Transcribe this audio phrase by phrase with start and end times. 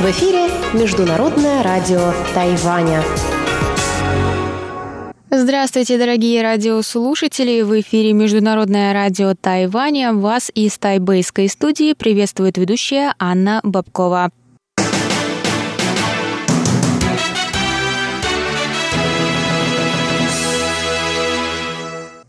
[0.00, 3.02] В эфире Международное радио Тайваня.
[5.30, 7.60] Здравствуйте, дорогие радиослушатели!
[7.60, 10.14] В эфире Международное радио Тайваня.
[10.14, 14.30] Вас из тайбэйской студии приветствует ведущая Анна Бабкова.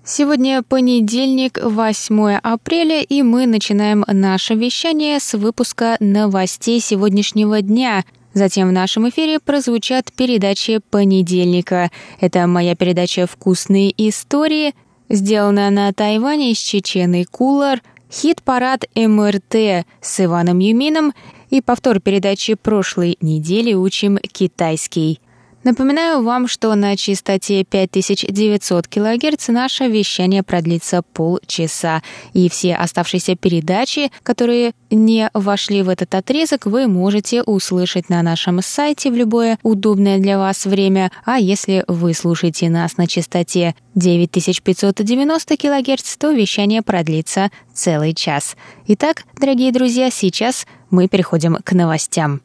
[0.10, 8.06] Сегодня понедельник, 8 апреля, и мы начинаем наше вещание с выпуска новостей сегодняшнего дня.
[8.34, 11.92] Затем в нашем эфире прозвучат передачи понедельника.
[12.22, 14.74] Это моя передача «Вкусные истории»,
[15.10, 21.12] сделанная на Тайване с Чеченой Кулар, хит-парад МРТ с Иваном Юмином
[21.50, 25.20] и повтор передачи прошлой недели «Учим китайский».
[25.68, 32.02] Напоминаю вам, что на частоте 5900 кГц наше вещание продлится полчаса.
[32.32, 38.62] И все оставшиеся передачи, которые не вошли в этот отрезок, вы можете услышать на нашем
[38.62, 41.12] сайте в любое удобное для вас время.
[41.26, 48.56] А если вы слушаете нас на частоте 9590 кГц, то вещание продлится целый час.
[48.88, 52.40] Итак, дорогие друзья, сейчас мы переходим к новостям.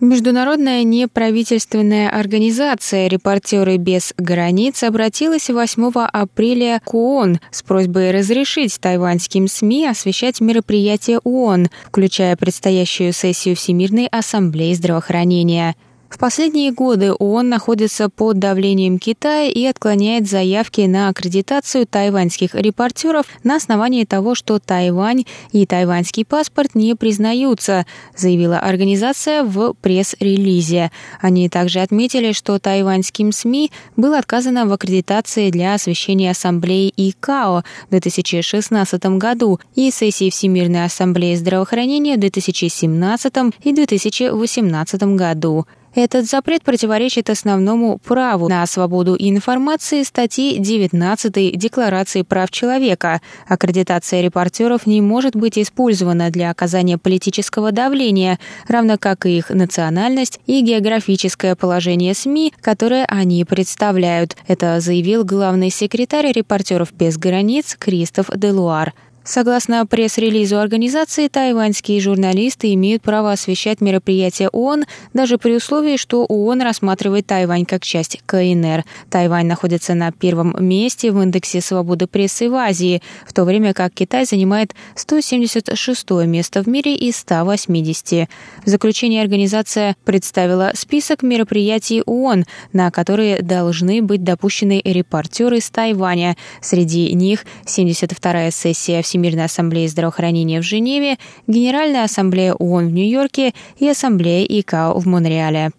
[0.00, 9.46] Международная неправительственная организация «Репортеры без границ» обратилась 8 апреля к ООН с просьбой разрешить тайваньским
[9.46, 15.76] СМИ освещать мероприятия ООН, включая предстоящую сессию Всемирной ассамблеи здравоохранения–
[16.10, 23.26] в последние годы ООН находится под давлением Китая и отклоняет заявки на аккредитацию тайваньских репортеров
[23.44, 27.86] на основании того, что Тайвань и тайваньский паспорт не признаются,
[28.16, 30.90] заявила организация в пресс-релизе.
[31.20, 37.90] Они также отметили, что тайваньским СМИ было отказано в аккредитации для освещения Ассамблеи ИКАО в
[37.90, 43.32] 2016 году и сессии Всемирной Ассамблеи здравоохранения в 2017
[43.62, 45.66] и 2018 году.
[45.94, 53.20] Этот запрет противоречит основному праву на свободу информации статьи 19 Декларации прав человека.
[53.48, 60.38] Аккредитация репортеров не может быть использована для оказания политического давления, равно как и их национальность
[60.46, 64.36] и географическое положение СМИ, которые они представляют.
[64.46, 68.94] Это заявил главный секретарь репортеров без границ Кристоф Делуар.
[69.22, 76.62] Согласно пресс-релизу организации, тайваньские журналисты имеют право освещать мероприятия ООН даже при условии, что ООН
[76.62, 78.84] рассматривает Тайвань как часть КНР.
[79.10, 83.92] Тайвань находится на первом месте в индексе свободы прессы в Азии, в то время как
[83.92, 88.26] Китай занимает 176 место в мире из 180.
[88.64, 96.38] В заключение организация представила список мероприятий ООН, на которые должны быть допущены репортеры из Тайваня.
[96.62, 103.88] Среди них 72-я сессия Всемирной ассамблеи здравоохранения в Женеве, Генеральная ассамблея ООН в Нью-Йорке и
[103.88, 105.72] Ассамблея ИКАО в Монреале.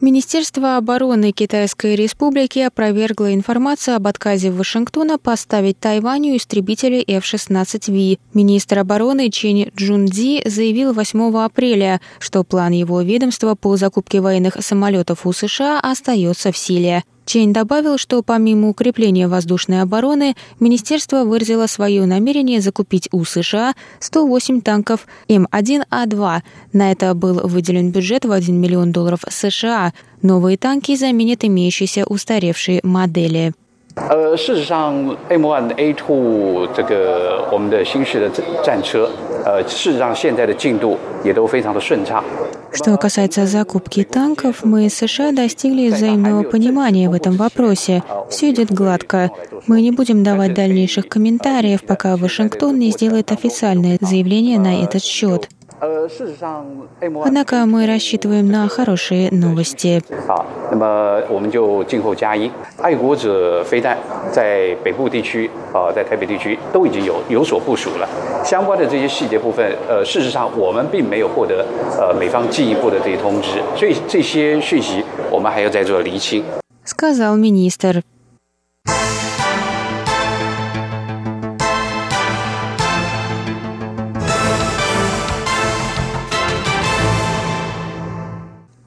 [0.00, 8.18] Министерство обороны Китайской Республики опровергло информацию об отказе Вашингтона поставить Тайваню истребители F-16V.
[8.32, 15.26] Министр обороны Чен Джунди заявил 8 апреля, что план его ведомства по закупке военных самолетов
[15.26, 17.04] у США остается в силе.
[17.30, 24.62] Чейн добавил, что помимо укрепления воздушной обороны, министерство выразило свое намерение закупить у США 108
[24.62, 26.40] танков М1А2.
[26.72, 29.92] На это был выделен бюджет в 1 миллион долларов США.
[30.22, 33.52] Новые танки заменят имеющиеся устаревшие модели.
[33.95, 34.93] 呃，事实上，
[35.29, 38.29] M1 A2 这个我们的新式的
[38.61, 39.09] 战车，
[39.45, 42.21] 呃，事实上现在的进度也都非常的顺畅。
[42.73, 48.03] Что касается закупки танков, мы с США достигли взаимного понимания в этом вопросе.
[48.29, 49.31] Все идет гладко.
[49.65, 55.47] Мы не будем давать дальнейших комментариев, пока Вашингтон не сделает официальное заявление на этот счет.
[57.25, 60.01] Однако мы рассчитываем на хорошие новости.
[60.25, 62.49] 好，那么我们就静候佳音。
[62.81, 63.97] 爱国者飞弹
[64.31, 68.07] 在北部地区啊，在台北地区都已经有有所部署了。
[68.45, 71.65] 相关的这些细节部分，呃，事实上我们并没有获得
[71.99, 76.43] 呃美方进一步的这些通知，所以这些讯息我们还要再做厘清。
[76.85, 78.01] Сказал министр.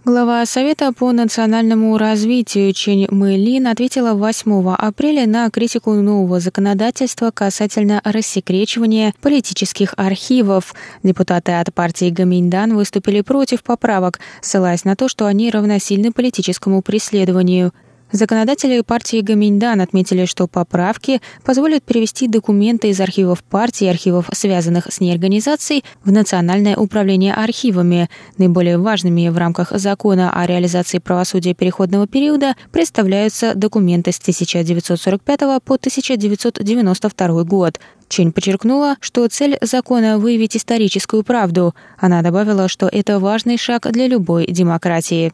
[0.06, 8.02] Глава Совета по национальному развитию Чень Мэлин ответила 8 апреля на критику нового законодательства касательно
[8.04, 10.76] рассекречивания политических архивов.
[11.04, 17.72] Депутаты от партии Гаминьдан выступили против поправок, ссылаясь на то, что они равносильны политическому преследованию.
[18.13, 24.94] Законодатели партии Гаминьдан отметили, что поправки позволят перевести документы из архивов партии и архивов, связанных
[24.94, 28.12] с ней организацией, в Национальное управление архивами.
[28.38, 35.74] Наиболее важными в рамках закона о реализации правосудия переходного периода представляются документы с 1945 по
[35.74, 37.80] 1992 год.
[38.09, 41.74] Чень подчеркнула, что цель закона– выявить историческую правду.
[41.98, 45.33] Она добавила, что это важный шаг для любой демократии.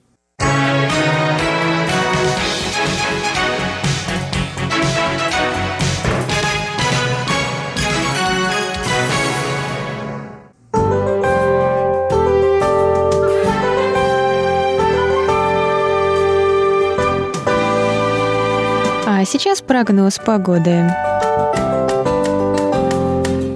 [19.69, 20.92] Прогноз погоды.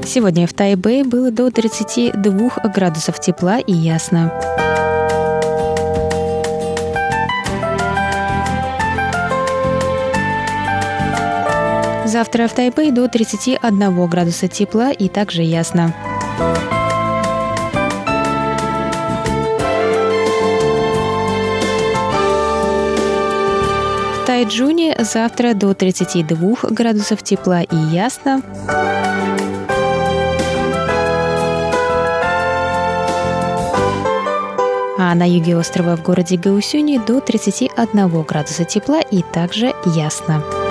[0.06, 4.31] Сегодня в Тайбэе было до 32 градусов тепла и ясно.
[12.06, 15.95] Завтра в Тайбэе до 31 градуса тепла и также ясно.
[24.43, 28.41] Тайджуне завтра до 32 градусов тепла и ясно.
[34.99, 40.62] А на юге острова в городе Гаусюни до 31 градуса тепла и также ясно.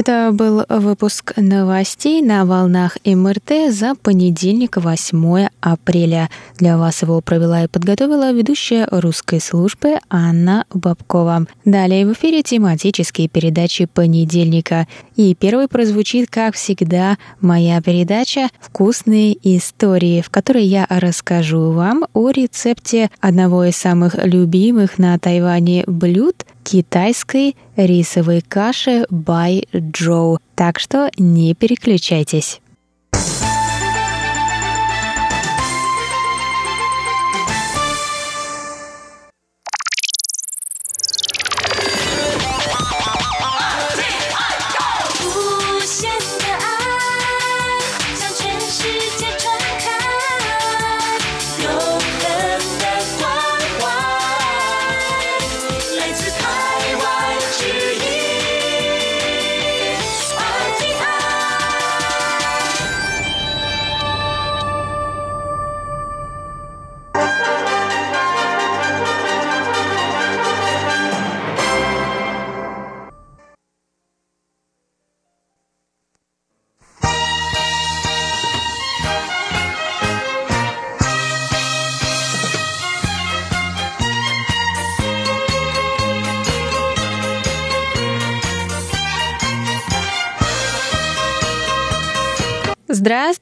[0.00, 6.30] Это был выпуск новостей на волнах МРТ за понедельник, 8 апреля.
[6.56, 11.44] Для вас его провела и подготовила ведущая русской службы Анна Бабкова.
[11.66, 14.88] Далее в эфире тематические передачи понедельника.
[15.16, 22.30] И первый прозвучит, как всегда, моя передача «Вкусные истории», в которой я расскажу вам о
[22.30, 30.38] рецепте одного из самых любимых на Тайване блюд– китайской рисовой каши Бай Джоу.
[30.54, 32.60] Так что не переключайтесь.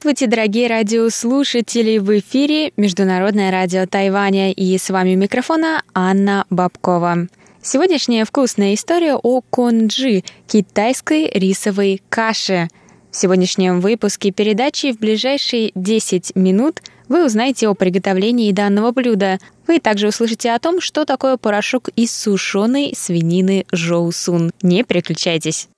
[0.09, 1.99] Здравствуйте, дорогие радиослушатели!
[1.99, 7.27] В эфире Международное радио Тайваня и с вами микрофона Анна Бабкова.
[7.61, 12.69] Сегодняшняя вкусная история о конджи– китайской рисовой каше.
[13.11, 19.37] В сегодняшнем выпуске передачи в ближайшие 10 минут вы узнаете о приготовлении данного блюда.
[19.67, 24.53] Вы также услышите о том, что такое порошок из сушеной свинины жоусун.
[24.63, 25.69] Не переключайтесь.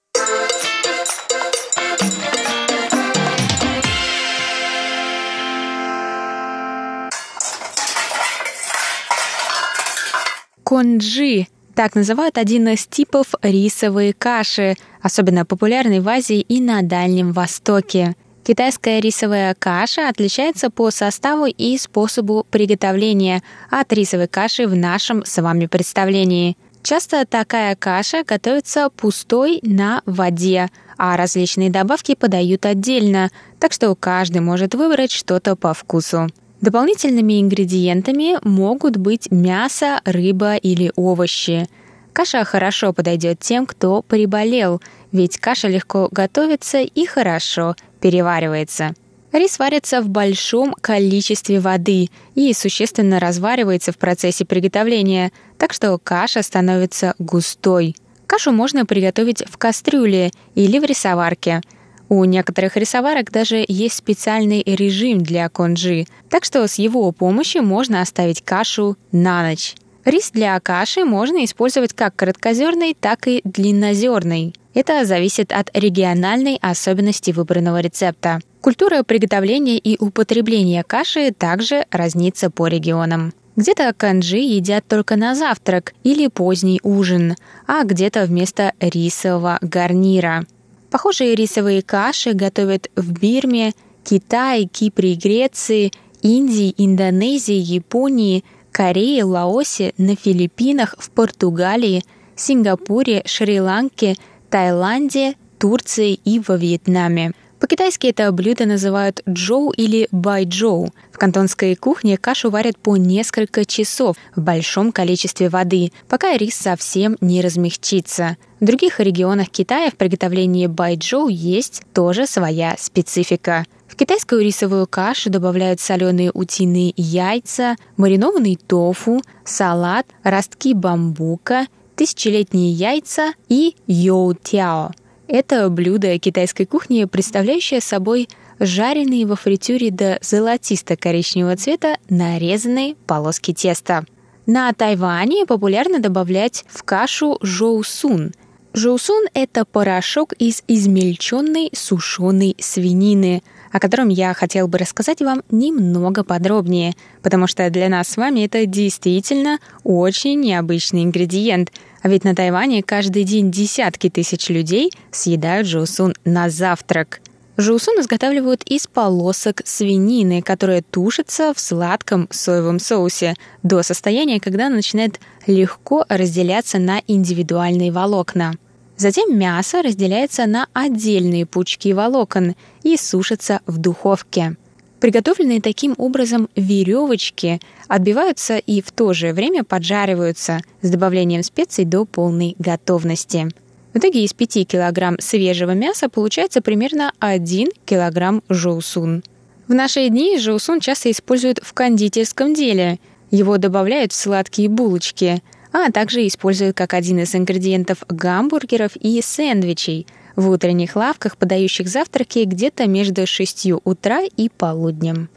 [10.72, 11.48] Конджи.
[11.76, 18.16] Так называют один из типов рисовой каши, особенно популярный в Азии и на Дальнем Востоке.
[18.46, 25.42] Китайская рисовая каша отличается по составу и способу приготовления от рисовой каши в нашем с
[25.42, 26.56] вами представлении.
[26.84, 34.40] Часто такая каша готовится пустой на воде, а различные добавки подают отдельно, так что каждый
[34.40, 36.30] может выбрать что-то по вкусу.
[36.62, 41.68] Дополнительными ингредиентами могут быть мясо, рыба или овощи.
[42.14, 44.80] Каша хорошо подойдет тем, кто приболел,
[45.12, 48.94] ведь каша легко готовится и хорошо переваривается.
[49.32, 56.44] Рис варится в большом количестве воды и существенно разваривается в процессе приготовления, так что каша
[56.44, 57.96] становится густой.
[58.28, 61.62] Кашу можно приготовить в кастрюле или в рисоварке–
[62.14, 68.02] У некоторых рисоварок даже есть специальный режим для конжи, так что с его помощью можно
[68.02, 69.76] оставить кашу на ночь.
[70.04, 74.54] Рис для каши можно использовать как короткозерный, так и длиннозерный.
[74.74, 78.42] Это зависит от региональной особенности выбранного рецепта.
[78.60, 83.34] Культура приготовления и употребления каши также разнится по регионам.
[83.56, 87.36] Где-то канджи едят только на завтрак или поздний ужин,
[87.68, 90.46] а где-то вместо рисового гарнира.
[90.92, 99.94] Похожие рисовые каши готовят в Бирме, Китае, Кипре и Греции, Индии, Индонезии, Японии– Корее, Лаосе,
[99.98, 102.04] на Филиппинах, в Португалии,
[102.36, 104.16] Сингапуре, Шри-Ланке,
[104.50, 107.34] Таиланде, Турции и во Вьетнаме.
[107.62, 110.92] По-китайски это блюдо называют джоу или байджоу.
[111.12, 117.18] В кантонской кухне кашу варят по несколько часов в большом количестве воды, пока рис совсем
[117.22, 118.38] не размягчится.
[118.60, 123.68] В других регионах Китая в приготовлении байджоу есть тоже своя специфика.
[123.88, 133.34] В китайскую рисовую кашу добавляют соленые утиные яйца, маринованный тофу, салат, ростки бамбука, тысячелетние яйца
[133.50, 134.94] и йоу-тяо.
[135.32, 138.28] Это блюдо китайской кухни, представляющее собой
[138.60, 144.04] жареные во фритюре до золотисто-коричневого цвета нарезанные полоски теста.
[144.46, 148.34] На Тайване популярно добавлять в кашу жоусун.
[148.74, 156.24] Жоусун– это порошок из измельченной сушеной свинины– о котором я хотел бы рассказать вам немного
[156.24, 161.72] подробнее, потому что для нас с вами это действительно очень необычный ингредиент.
[162.02, 167.21] А ведь на Тайване каждый день десятки тысяч людей съедают жусун на завтрак.
[167.58, 174.78] Жусун изготавливают из полосок свинины, которая тушится в сладком соевом соусе до состояния, когда она
[174.78, 178.54] начинает легко разделяться на индивидуальные волокна.
[178.96, 184.56] Затем мясо разделяется на отдельные пучки волокон и сушится в духовке.
[185.00, 192.06] Приготовленные таким образом веревочки отбиваются и в то же время поджариваются с добавлением специй до
[192.06, 193.50] полной готовности.
[193.94, 199.24] В итоге из 5 кг свежего мяса получается примерно 1 кг жоусун.
[199.68, 203.00] В наши дни жоусун часто используют в кондитерском деле.
[203.32, 210.08] Его добавляют в сладкие булочки– а также используют как один из ингредиентов гамбургеров и сэндвичей
[210.36, 215.30] в утренних лавках, подающих завтраки где-то между 6 утра и полуднем.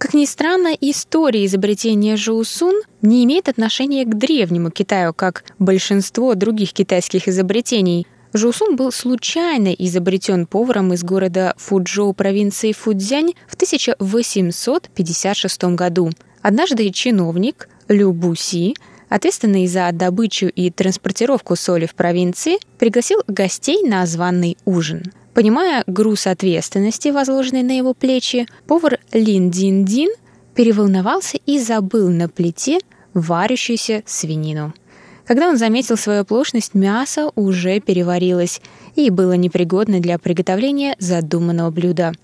[0.00, 6.72] Как ни странно, история изобретения жоусун не имеет отношения к древнему Китаю, как большинство других
[6.72, 8.06] китайских изобретений.
[8.32, 16.10] Жоусун был случайно изобретен поваром из города Фуджоу провинции Фудзянь в 1856 году.
[16.40, 18.76] Однажды чиновник Лю Буси
[19.10, 25.12] ответственный за добычу и транспортировку соли в провинции, пригласил гостей на званый ужин.
[25.34, 30.10] Понимая груз ответственности, возложенный на его плечи, повар Лин Дин Дин
[30.54, 32.78] переволновался и забыл на плите
[33.12, 34.72] варящуюся свинину.
[35.26, 38.60] Когда он заметил свою оплошность, мясо уже переварилось
[38.96, 42.12] и было непригодно для приготовления задуманного блюда–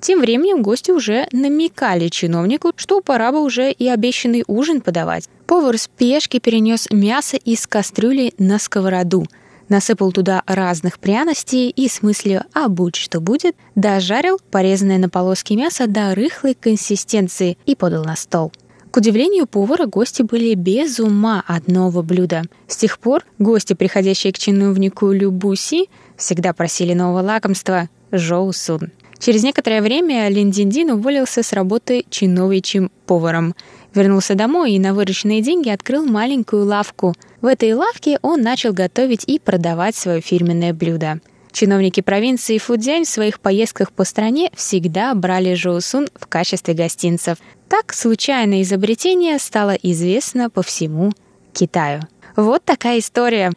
[0.00, 5.28] тем временем гости уже намекали чиновнику, что пора бы уже и обещанный ужин подавать.
[5.46, 9.26] Повар спешки перенес мясо из кастрюли на сковороду,
[9.68, 15.54] насыпал туда разных пряностей и с мыслью «а будь что будет» дожарил порезанное на полоски
[15.54, 18.52] мясо до рыхлой консистенции и подал на стол.
[18.90, 22.44] К удивлению повара, гости были без ума от нового блюда.
[22.66, 28.92] С тех пор гости, приходящие к чиновнику Любуси, всегда просили нового лакомства– жоусун.
[29.18, 33.54] Через некоторое время Лин Диндин уволился с работы чиновичьим поваром.
[33.94, 37.14] Вернулся домой и на вырученные деньги открыл маленькую лавку.
[37.40, 41.20] В этой лавке он начал готовить и продавать свое фирменное блюдо.
[41.52, 47.38] Чиновники провинции Фудзянь в своих поездках по стране всегда брали жоусун в качестве гостинцев.
[47.70, 51.12] Так случайное изобретение стало известно по всему
[51.54, 52.02] Китаю.
[52.36, 53.52] Вот такая история.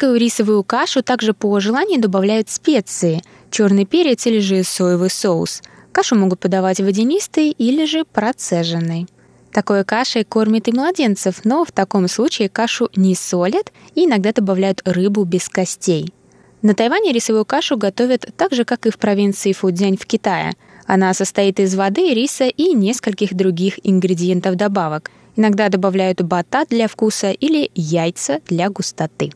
[0.00, 5.60] Китайскую рисовую кашу также по желанию добавляют специи– черный перец или же соевый соус.
[5.92, 9.06] Кашу могут подавать водянистой или же процеженной.
[9.52, 14.80] Такой кашей кормят и младенцев, но в таком случае кашу не солят и иногда добавляют
[14.86, 16.14] рыбу без костей.
[16.62, 20.54] На Тайване рисовую кашу готовят так же, как и в провинции Фудзянь в Китае.
[20.86, 25.10] Она состоит из воды, риса и нескольких других ингредиентов добавок.
[25.36, 29.32] Иногда добавляют батат для вкуса или яйца для густоты.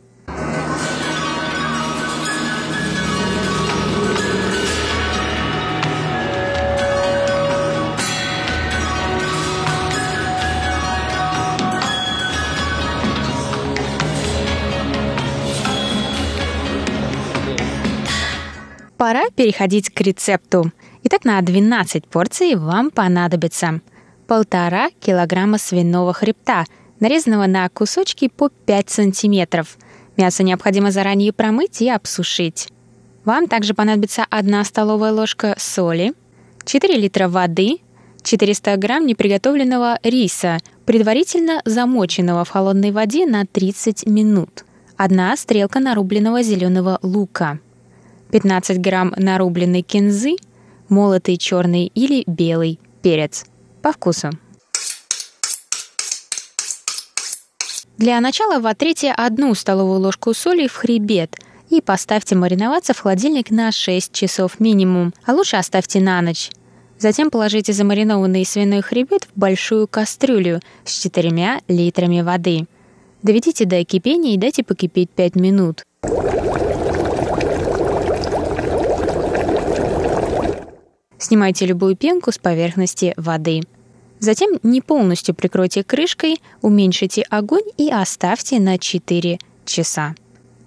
[19.05, 20.73] Пора переходить к рецепту.
[21.03, 23.83] Итак, на 12 порций вам понадобится
[24.27, 26.65] полтора килограмма свиного хребта,
[27.01, 29.77] нарезанного на кусочки по 5 сантиметров.
[30.17, 32.69] Мясо необходимо заранее промыть и обсушить.
[33.27, 36.15] Вам также понадобится 1 столовая ложка соли,
[36.65, 37.81] 4 литра воды,
[38.23, 44.65] 400 грамм неприготовленного риса, предварительно замоченного в холодной воде на 30 минут,
[44.97, 47.61] одна стрелка нарубленного зеленого лука,
[48.35, 50.35] 15 грамм нарубленной кинзы,
[50.89, 53.45] молотый черный или белый перец–
[53.81, 54.31] по вкусу.
[57.97, 61.37] Для начала вотрите одну столовую ложку соли в хребет
[61.71, 66.51] и поставьте мариноваться в холодильник на 6 часов минимум, а лучше оставьте на ночь.
[66.99, 72.67] Затем положите замаринованный свиной хребет в большую кастрюлю с 4 литрами воды.
[73.23, 75.85] Доведите до кипения и дайте покипеть 5 минут.
[81.25, 83.63] Снимайте любую пенку с поверхности воды.
[84.19, 90.15] Затем не полностью прикройте крышкой, уменьшите огонь и оставьте на 4 часа.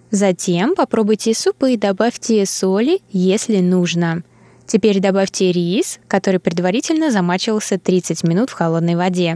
[0.09, 4.23] Затем попробуйте суп и добавьте соли, если нужно.
[4.65, 9.35] Теперь добавьте рис, который предварительно замачивался 30 минут в холодной воде.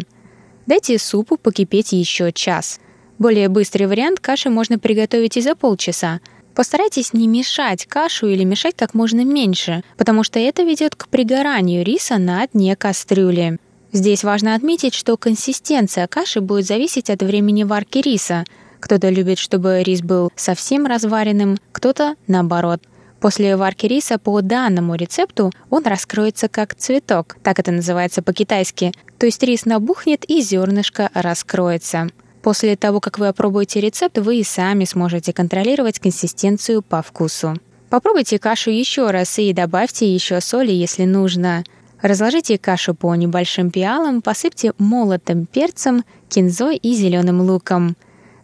[0.65, 2.79] Дайте супу покипеть еще час.
[3.19, 6.19] Более быстрый вариант каши можно приготовить и за полчаса.
[6.55, 11.83] Постарайтесь не мешать кашу или мешать как можно меньше, потому что это ведет к пригоранию
[11.85, 13.57] риса на дне кастрюли.
[13.93, 18.45] Здесь важно отметить, что консистенция каши будет зависеть от времени варки риса.
[18.79, 22.81] Кто-то любит, чтобы рис был совсем разваренным, кто-то наоборот.
[23.19, 29.27] После варки риса по данному рецепту он раскроется как цветок, так это называется по-китайски, то
[29.27, 32.09] есть рис набухнет и зернышко раскроется.
[32.41, 37.55] После того, как вы опробуете рецепт, вы и сами сможете контролировать консистенцию по вкусу.
[37.89, 41.63] Попробуйте кашу еще раз и добавьте еще соли, если нужно.
[42.01, 47.95] Разложите кашу по небольшим пиалам, посыпьте молотым перцем, кинзой и зеленым луком.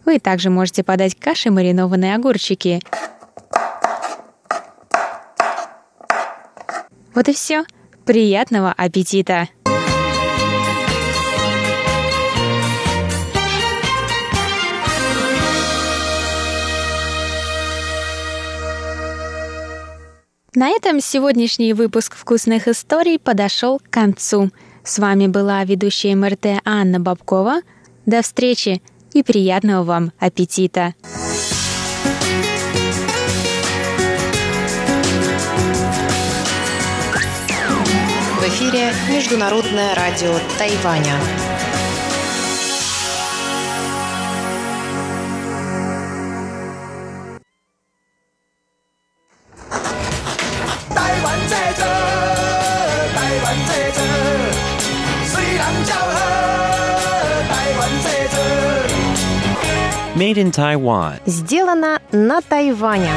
[0.04, 2.80] Вы также можете подать к каше маринованные огурчики.
[7.14, 7.64] Вот и все.
[8.04, 9.48] Приятного аппетита!
[20.54, 24.50] На этом сегодняшний выпуск «Вкусных историй» подошел к концу.
[24.82, 27.60] С вами была ведущая МРТ Анна Бабкова.
[28.06, 28.80] До встречи
[29.12, 30.94] и приятного вам аппетита!
[38.38, 41.12] В эфире Международное радио Тайваня.
[60.18, 61.20] Made in Taiwan.
[61.26, 63.12] Сделано на Тайване.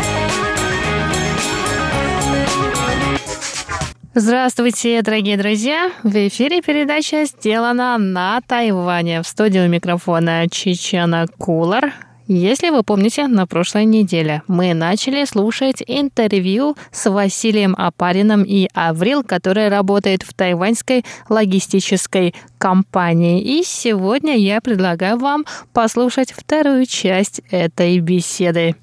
[4.14, 5.90] Здравствуйте, дорогие друзья!
[6.04, 9.24] В эфире передача «Сделана на Тайване».
[9.24, 11.94] В студию микрофона Чечена Кулар.
[12.28, 19.24] Если вы помните, на прошлой неделе мы начали слушать интервью с Василием Апариным и Аврил,
[19.24, 23.42] который работает в тайваньской логистической компании.
[23.42, 28.76] И сегодня я предлагаю вам послушать вторую часть этой беседы.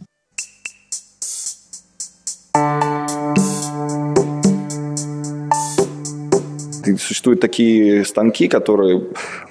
[7.09, 9.03] Существуют такие станки, которые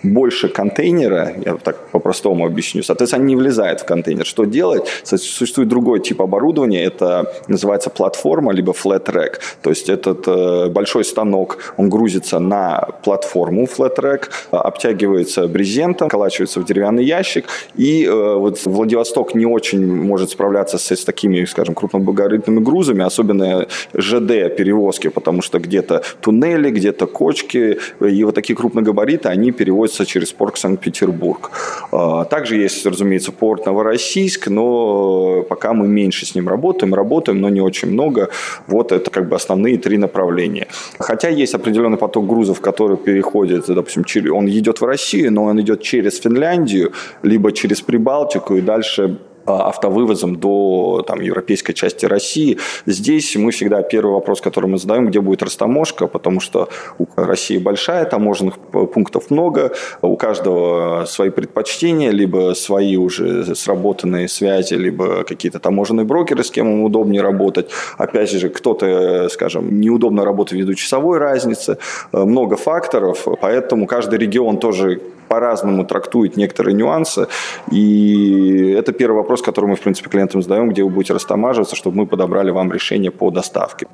[0.04, 4.28] больше контейнера, я так по-простому объясню, соответственно, они не влезают в контейнер.
[4.28, 4.88] Что делать?
[5.04, 9.40] Существует другой тип оборудования, это называется платформа, либо flat rack.
[9.64, 16.60] То есть этот э, большой станок, он грузится на платформу flat rack, обтягивается брезентом, колачивается
[16.60, 21.74] в деревянный ящик, и э, вот Владивосток не очень может справляться с, с такими, скажем,
[21.74, 29.30] крупногабаритными грузами, особенно ЖД перевозки, потому что где-то туннели, где-то кочки, и вот такие крупногабариты,
[29.30, 31.52] они переводятся через порт Санкт-Петербург.
[31.92, 37.50] А, также есть, разумеется, порт Новороссийск, но пока мы меньше с ним работаем, работаем, но
[37.50, 38.30] не очень много.
[38.68, 40.68] Вот это как бы основные три направления.
[41.00, 45.82] Хотя есть определенный поток грузов, который переходит, допустим, он идет в Россию, но он идет
[45.82, 46.92] через Финляндию,
[47.24, 52.58] либо через Прибалтику и дальше автовывозом до там, европейской части России.
[52.86, 57.58] Здесь мы всегда первый вопрос, который мы задаем, где будет растаможка, потому что у России
[57.58, 65.60] большая, таможенных пунктов много, у каждого свои предпочтения, либо свои уже сработанные связи, либо какие-то
[65.60, 67.70] таможенные брокеры, с кем им удобнее работать.
[67.98, 71.78] Опять же, кто-то, скажем, неудобно работать ввиду часовой разницы.
[72.12, 77.28] Много факторов, поэтому каждый регион тоже по-разному трактует некоторые нюансы.
[77.72, 81.98] И это первый вопрос, который мы, в принципе, клиентам задаем, где вы будете растамаживаться, чтобы
[81.98, 83.88] мы подобрали вам решение по доставке.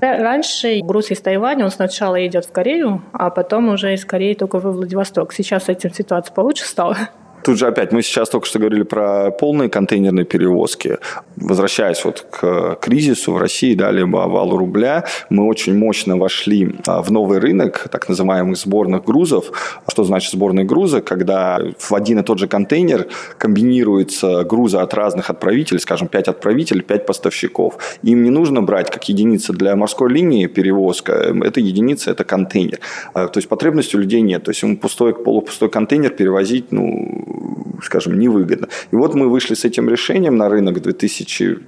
[0.00, 4.58] Раньше груз из Тайваня, он сначала идет в Корею, а потом уже из Кореи только
[4.58, 5.32] во Владивосток.
[5.32, 6.96] Сейчас с этим ситуация получше стала?
[7.42, 10.98] Тут же опять, мы сейчас только что говорили про полные контейнерные перевозки.
[11.36, 17.02] Возвращаясь вот к кризису в России, да, либо валу рубля, мы очень мощно вошли а,
[17.02, 19.52] в новый рынок так называемых сборных грузов.
[19.88, 21.00] Что значит сборные грузы?
[21.00, 23.06] Когда в один и тот же контейнер
[23.38, 27.78] комбинируются грузы от разных отправителей, скажем, 5 отправителей, 5 поставщиков.
[28.02, 32.80] Им не нужно брать как единица для морской линии перевозка, это единица, это контейнер.
[33.14, 34.44] А, то есть потребности у людей нет.
[34.44, 37.29] То есть ему пустой, полупустой контейнер перевозить, ну,
[37.82, 38.68] скажем, невыгодно.
[38.92, 41.58] И вот мы вышли с этим решением на рынок в 2000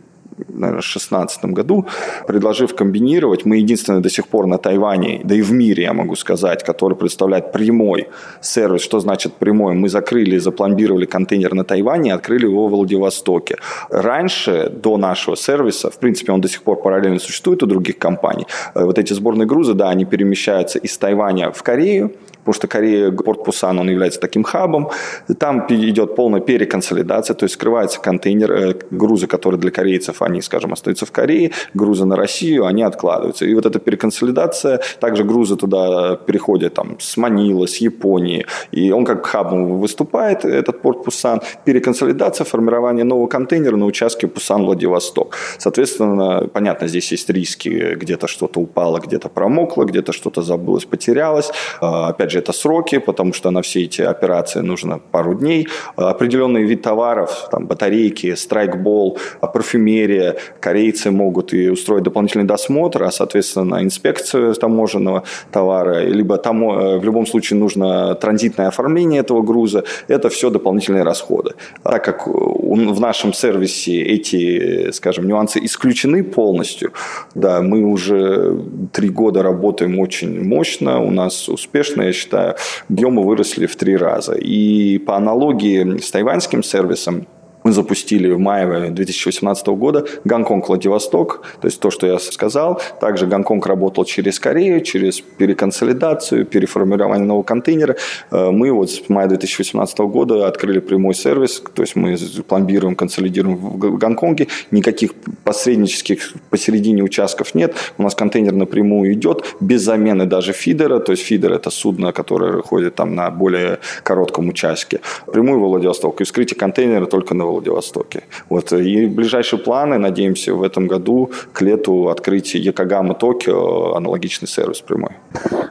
[0.49, 1.87] 2016 году,
[2.27, 3.45] предложив комбинировать.
[3.45, 6.97] Мы единственные до сих пор на Тайване, да и в мире, я могу сказать, который
[6.97, 8.09] представляет прямой
[8.41, 8.83] сервис.
[8.83, 9.75] Что значит прямой?
[9.75, 13.57] Мы закрыли, запломбировали контейнер на Тайване и открыли его в Владивостоке.
[13.91, 18.47] Раньше, до нашего сервиса, в принципе, он до сих пор параллельно существует у других компаний,
[18.75, 22.13] э, вот эти сборные грузы, да, они перемещаются из Тайваня в Корею,
[22.45, 24.91] потому что Корея, порт Пусан, он является таким хабом.
[25.39, 30.73] Там идет полная переконсолидация, то есть скрывается контейнер, э, грузы, которые для корейцев, они, скажем,
[30.73, 33.47] остаются в Корее, грузы на Россию, они откладываются.
[33.47, 39.05] И вот эта переконсолидация, также грузы туда переходят там, с Манила, с Японии, и он
[39.05, 45.37] как хабом выступает, этот порт Пусан, переконсолидация, формирование нового контейнера на участке Пусан-Владивосток.
[45.59, 51.51] Соответственно, понятно, здесь есть риски, где-то что-то упало, где-то промокло, где-то что-то забылось, потерялось.
[51.81, 55.69] А, опять же, это сроки, потому что на все эти операции нужно пару дней.
[55.97, 63.83] Определенный вид товаров, там, батарейки, страйкбол, парфюмерия, корейцы могут и устроить дополнительный досмотр, а, соответственно,
[63.83, 69.85] инспекцию таможенного товара, либо там, э, в любом случае нужно транзитное оформление этого груза.
[70.09, 71.55] Это все дополнительные расходы.
[71.83, 76.93] Так как в нашем сервисе эти, скажем, нюансы исключены полностью,
[77.35, 78.59] да, мы уже
[78.93, 82.57] три года работаем очень мощно, у нас успешно, я считаю,
[82.89, 84.35] объемы выросли в три раза.
[84.35, 87.27] И по аналогии с тайваньским сервисом,
[87.65, 92.81] мы запустили в мае 2018 года Гонконг-Владивосток, то есть то, что я сказал.
[93.01, 97.97] Также Гонконг работал через Корею, через переконсолидацию, переформирование нового контейнера.
[98.31, 103.57] Э, мы вот с мая 2018 года открыли прямой сервис, то есть мы пломбируем, консолидируем
[103.57, 104.49] в Гонконге.
[104.71, 107.75] Никаких посреднических посередине участков нет.
[107.99, 112.63] У нас контейнер напрямую идет, без замены даже фидера, то есть фидер– это судно, которое
[112.63, 115.01] ходит там на более коротком участке.
[115.27, 116.21] Прямую Владивосток.
[116.21, 118.25] И вскрытие контейнера только на Владивостоке.
[118.49, 118.73] Вот.
[118.73, 125.13] И ближайшие планы, надеемся, в этом году к лету открыть Якогама Токио, аналогичный сервис прямой.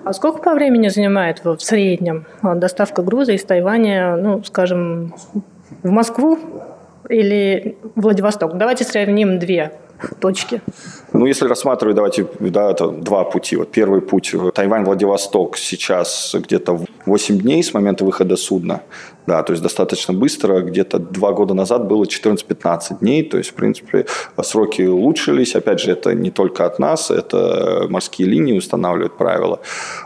[0.04, 5.13] А сколько по времени занимает в среднем доставка груза из Тайваня, ну, скажем,
[5.84, 6.38] в Москву
[7.10, 8.58] или Владивосток?
[8.58, 9.72] Давайте сравним две
[10.20, 10.62] точки.
[11.13, 13.58] Ну, если рассматривать, давайте, да, это два пути.
[13.58, 18.82] Вот первый путь Тайвань-Владивосток сейчас где-то 8 дней с момента выхода судна.
[19.28, 23.54] Да, то есть достаточно быстро, где-то два года назад было 14-15 дней, то есть, в
[23.54, 24.06] принципе,
[24.41, 25.56] сроки улучшились.
[25.56, 29.60] Опять же, это не только от нас, это морские линии устанавливают правила,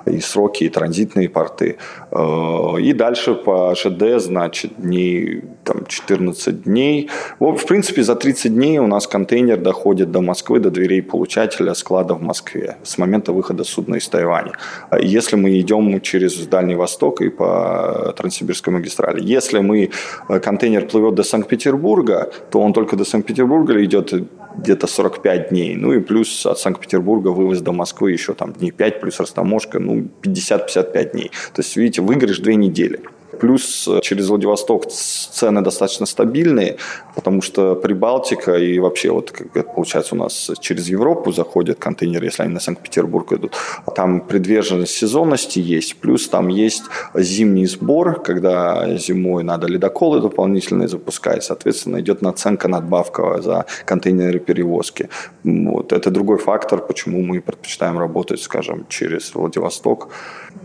[0.06, 1.78] и сроки, и транзитные порты.
[2.12, 7.10] Э, и дальше по ЖД, значит, дней там, 14 дней.
[7.40, 12.14] В принципе, за 30 дней у нас контейнер доходит до Москвы, до дверей получателя склада
[12.16, 14.54] в Москве с момента выхода судна из Тайваня.
[15.00, 19.22] Если мы идем через Дальний Восток и по Транссибирской магистрали, магистрали.
[19.22, 19.90] Если мы,
[20.30, 24.14] э, контейнер плывет до Санкт-Петербурга, то он только до Санкт-Петербурга идет
[24.58, 25.76] где-то 45 дней.
[25.76, 30.08] Ну и плюс от Санкт-Петербурга вывоз до Москвы еще там дней 5, плюс растаможка, ну
[30.24, 31.32] 50-55 дней.
[31.54, 33.00] То есть, видите, выигрыш две недели.
[33.40, 36.78] Плюс э, через Владивосток цены достаточно стабильные,
[37.16, 39.34] потому что Прибалтика и вообще вот
[39.76, 43.54] получается у нас через Европу заходят контейнеры, если они на Санкт-Петербург идут.
[43.96, 46.84] Там предверженность сезонности есть, плюс там есть
[47.16, 55.10] зимний сбор, когда зимой надо ледоколы дополнительные запускать, соответственно, идет наценка, надбавка за контейнеры перевозки.
[55.44, 55.94] Вот.
[55.94, 60.10] Это другой фактор, почему мы предпочитаем работать, скажем, через Владивосток.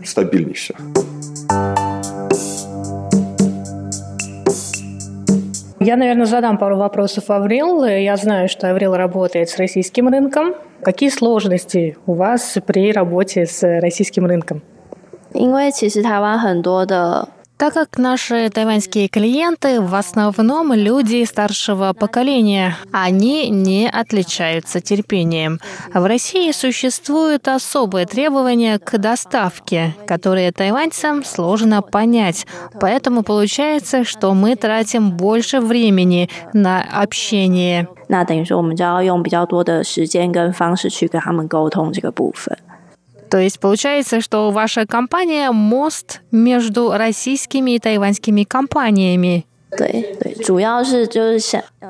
[0.03, 0.75] Стабильнее все.
[5.90, 7.84] Я, наверное, задам пару вопросов Аврил.
[7.84, 10.54] Я знаю, что Аврил работает с российским рынком.
[10.82, 14.62] Какие сложности у вас при работе с российским рынком?
[15.32, 17.28] 因为其实台湾很多的
[17.60, 25.58] так как наши тайваньские клиенты в основном люди старшего поколения, они не отличаются терпением.
[25.94, 32.46] В России существуют особые требования к доставке, которые тайваньцам сложно понять.
[32.78, 37.88] Поэтому получается, что мы тратим больше времени на общение.
[38.08, 42.56] 那等于说，我们就要用比较多的时间跟方式去跟他们沟通这个部分。
[43.31, 49.45] То есть получается, что ваша компания мост между российскими и тайваньскими компаниями.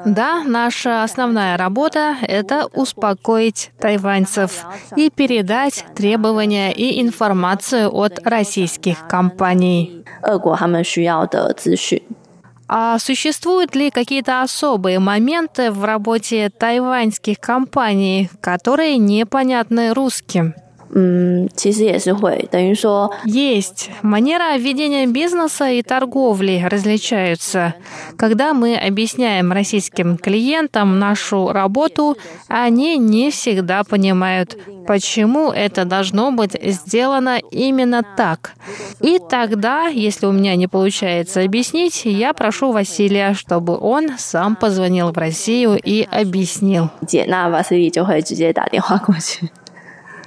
[0.06, 4.64] Да, наша основная работа– это успокоить тайваньцев
[4.96, 10.06] и передать требования и информацию от российских компаний.
[12.68, 20.54] А существуют ли какие-то особые моменты в работе тайваньских компаний, которые непонятны русским?
[20.95, 27.75] 嗯，其实也是会，等于说 есть манера ведения бизнеса и торговли различаются.
[28.17, 32.17] Когда мы объясняем российским клиентам нашу работу,
[32.47, 38.53] они не всегда понимают, почему это должно быть сделано именно так.
[39.01, 45.11] И тогда, если у меня не получается объяснить, я прошу Василия, чтобы он сам позвонил
[45.11, 46.91] в Россию и объяснил.
[47.05, 49.51] 姐，那 Василий 就会直接打电话过去。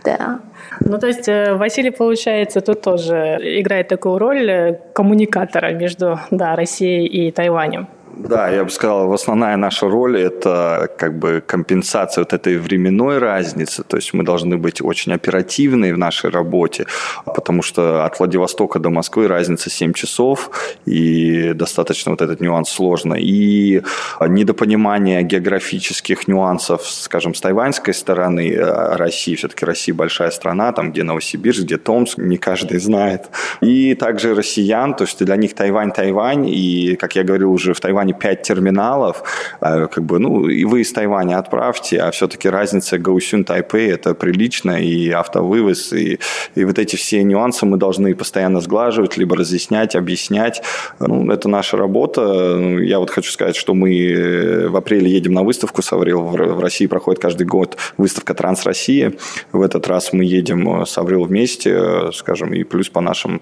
[0.05, 0.41] 对啊。
[0.81, 7.07] ну, то есть э, Василий, получается, тут тоже играет такую роль э, коммуникатора между да, Россией
[7.07, 7.89] и Тайванем.
[8.17, 13.83] Да, я бы сказал, основная наша роль– это как бы компенсация вот этой временной разницы.
[13.83, 16.87] То есть мы должны быть очень оперативны в нашей работе,
[17.25, 20.51] потому что от Владивостока до Москвы разница 7 часов,
[20.87, 23.15] и достаточно вот этот нюанс сложно.
[23.15, 23.83] И
[24.21, 31.03] недопонимание географических нюансов, скажем, с тайваньской стороны э, России, все-таки Россия большая страна, там где
[31.03, 33.31] Новосибирск, где Томск, не каждый знает.
[33.61, 37.81] И также россиян, то есть для них Тайвань– Тайвань, и, как я говорил уже, в
[37.81, 39.23] Тайване Тайване 5 терминалов,
[39.61, 44.15] а, как бы, ну, и вы из Тайваня отправьте, а все-таки разница Гаусюн Тайпэй это
[44.15, 46.19] прилично, и автовывоз, и,
[46.55, 50.63] и вот эти все нюансы мы должны постоянно сглаживать, либо разъяснять, объяснять.
[51.01, 52.59] Ну, это наша работа.
[52.81, 56.23] Я вот хочу сказать, что мы э, в апреле едем на выставку с Аврил.
[56.23, 59.13] В России проходит каждый год выставка Транс Россия.
[59.53, 63.41] В этот раз мы едем э, с вместе, э, скажем, и плюс по нашим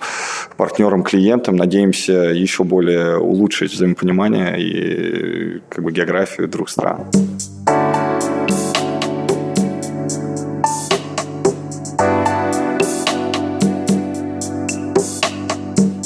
[0.57, 1.57] партнерам, клиентам.
[1.57, 7.07] Надеемся еще более улучшить взаимопонимание и как бы географию двух стран.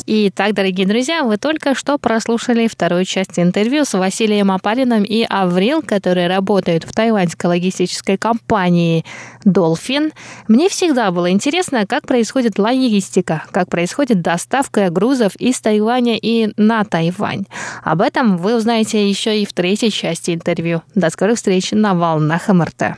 [0.08, 5.82] Итак, дорогие друзья, вы только что прослушали вторую часть интервью с Василием Апариным и Аврил,
[5.82, 9.04] которые работают в тайваньской логистической компании
[9.44, 10.12] Dolphin.
[10.46, 16.84] Мне всегда было интересно, как происходит логистика, как происходит доставка грузов из Тайваня и на
[16.84, 17.46] Тайвань.
[17.82, 20.82] Об этом вы узнаете еще и в третьей части интервью.
[20.94, 22.94] До скорых встреч на волнах МРТ.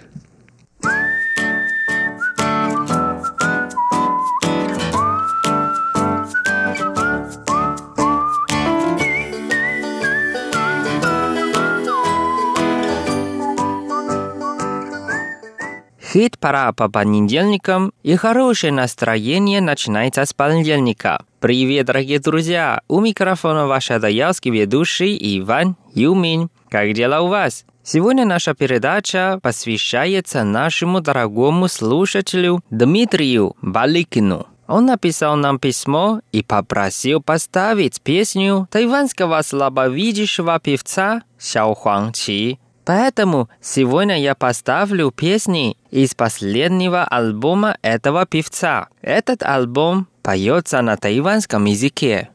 [16.18, 21.24] Хит пора по понедельникам, и хорошее настроение начинается с понедельника.
[21.38, 22.80] Привет, дорогие друзья!
[22.88, 26.50] У микрофона ваш адаялский ведущий Иван Юмин.
[26.70, 27.64] Как дела у вас?
[27.84, 34.48] Сегодня наша передача посвящается нашему дорогому слушателю Дмитрию Баликину.
[34.66, 44.18] Он написал нам письмо и попросил поставить песню тайванского слабовидящего певца Сяо Хуангчи Поэтому сегодня
[44.18, 48.88] я поставлю песни из последнего альбома этого певца.
[49.02, 52.30] Этот альбом поется на тайванском языке.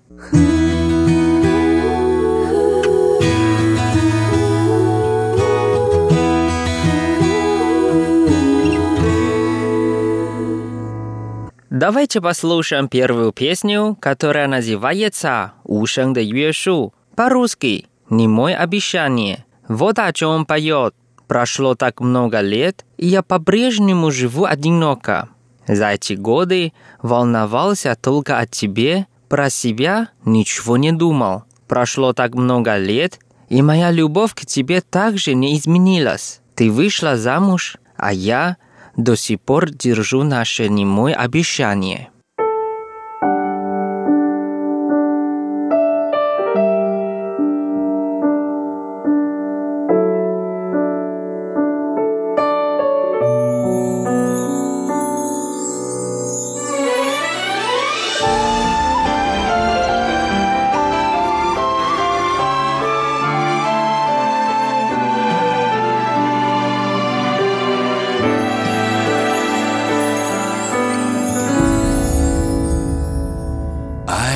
[11.72, 16.94] Давайте послушаем первую песню, которая называется «Ушен де Юэшу».
[17.16, 19.46] По-русски «Не мой обещание».
[19.68, 20.96] Вот о чем поет.
[21.28, 25.30] Прошло так много лет, и я по-прежнему живу одиноко.
[25.68, 31.44] За эти годы волновался только о тебе, про себя ничего не думал.
[31.68, 36.42] Прошло так много лет, и моя любовь к тебе также не изменилась.
[36.56, 38.58] Ты вышла замуж, а я
[38.96, 42.10] до сих пор держу наше немое обещание.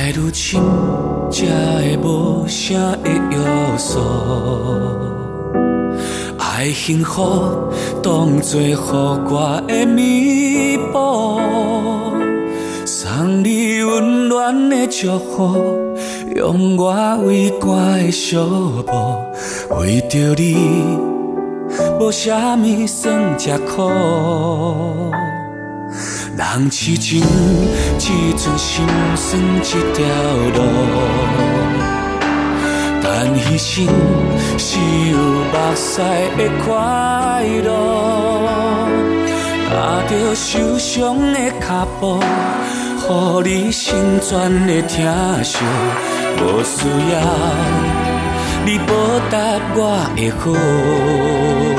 [0.08, 0.58] 爱愈深，
[1.30, 3.36] 才会无声的约
[3.76, 4.00] 束。
[6.38, 7.68] 爱幸福
[8.02, 11.38] 当作予我的弥补，
[12.86, 15.54] 送你温暖的祝福，
[16.34, 18.42] 用我为寒的小
[18.86, 18.92] 步，
[19.78, 20.56] 为着你，
[22.00, 23.90] 无啥物算吃苦。
[26.38, 27.20] 人痴情
[27.98, 29.60] 只存心酸一
[29.92, 30.06] 条
[30.54, 30.62] 路，
[33.02, 33.90] 但牺牲
[34.56, 34.78] 是
[35.10, 36.00] 有目屎
[36.36, 36.70] 的快
[37.64, 37.68] 乐。
[39.68, 39.72] 踏
[40.08, 42.22] 着受伤的脚步，
[43.02, 43.10] 予
[43.42, 45.58] 你成全的疼惜，
[46.40, 47.18] 无需要
[48.64, 48.94] 你报
[49.28, 49.36] 答
[49.74, 49.76] 我
[50.14, 51.77] 的好。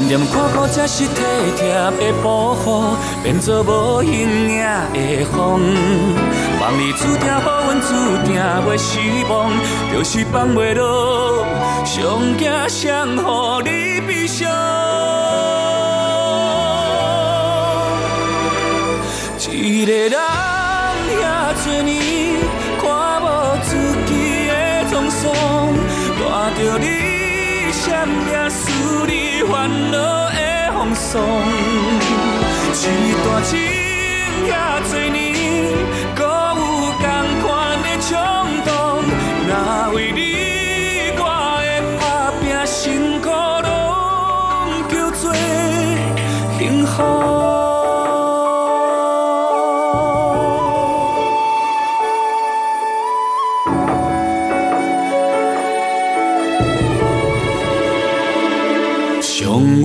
[0.00, 1.14] 渐渐看顾才是体
[1.58, 1.90] 贴的
[2.22, 4.12] 保护，变做无形
[4.48, 4.58] 影
[4.94, 5.60] 的风。
[6.58, 7.88] 望你注定好运，注
[8.24, 9.52] 定袂失望，
[9.92, 11.44] 就是放袂落，
[11.84, 12.92] 上惊谁予
[13.62, 14.48] 你悲伤？
[19.52, 20.12] 一个人
[21.20, 21.22] 遐
[21.62, 21.92] 多年，
[22.80, 22.88] 看
[23.20, 23.26] 无
[23.64, 23.68] 自
[24.06, 24.10] 己
[24.48, 24.52] 的
[24.90, 25.28] 沧桑，
[26.18, 26.24] 带
[26.56, 26.86] 着你
[27.70, 28.69] 闪命思你。
[29.70, 31.22] 烦恼的风霜，
[32.74, 33.50] 一段情
[34.48, 34.52] 遐
[34.82, 35.29] 多年，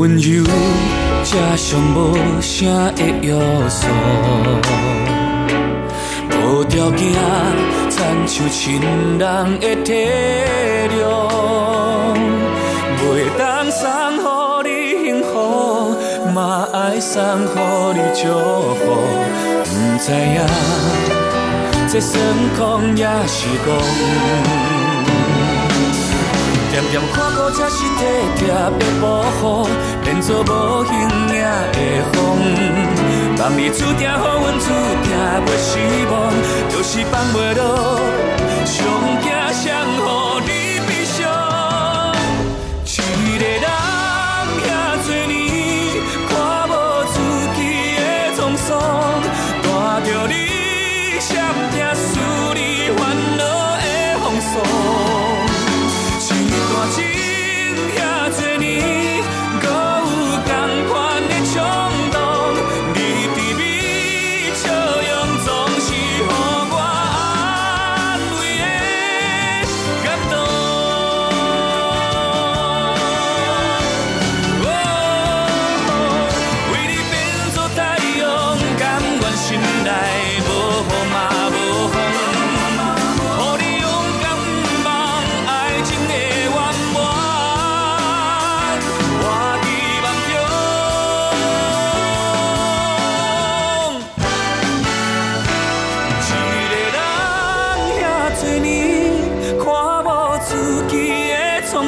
[0.06, 0.46] 温柔
[1.24, 3.34] 才上无声的约
[3.68, 3.88] 束，
[6.44, 7.12] 无条件
[7.89, 8.80] 亲像亲
[9.18, 9.94] 人的体
[10.94, 11.04] 谅，
[13.00, 13.04] 袂
[13.36, 13.82] 当送
[14.63, 15.34] 予你幸福，
[16.36, 17.58] 嘛爱送予
[17.96, 18.30] 你祝
[18.76, 18.84] 福，
[19.63, 20.38] 不知影
[21.91, 22.22] 这算
[22.56, 24.85] 空也是戆。
[26.75, 28.03] 渐渐看顾才是体
[28.35, 28.69] 贴的
[29.01, 29.65] 保护，
[30.03, 31.07] 变做无形影
[31.71, 31.79] 的
[32.11, 32.15] 风。
[33.39, 34.65] 望你注定好阮，注
[35.01, 35.07] 定
[35.45, 35.79] 袂失
[36.11, 36.13] 望，
[36.67, 37.97] 就是放袂落，
[38.65, 38.75] 上
[39.23, 39.25] 惊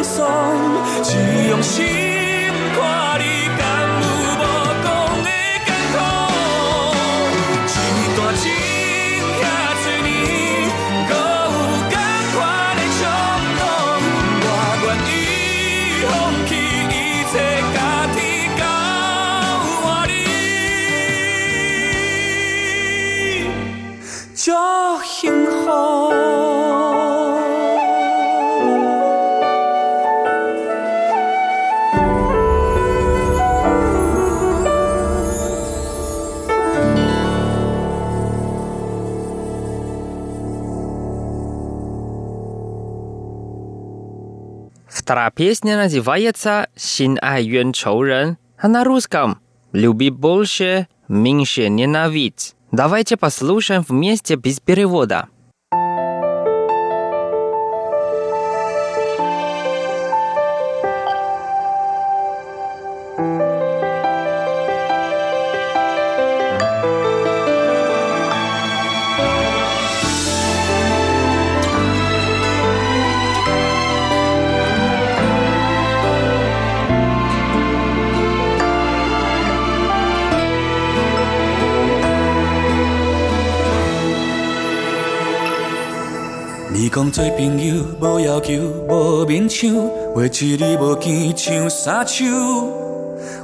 [0.08, 0.26] 送，
[1.04, 1.18] 只
[1.50, 2.07] 用心。
[45.38, 49.40] Песня называется «Син ай юн чоурен», а на русском
[49.72, 52.56] «Люби больше, меньше ненавидь».
[52.72, 55.28] Давайте послушаем вместе без перевода.
[86.98, 88.54] 讲做朋友无要求，
[88.90, 89.72] 无勉强，
[90.16, 92.26] 话一字无见像三手。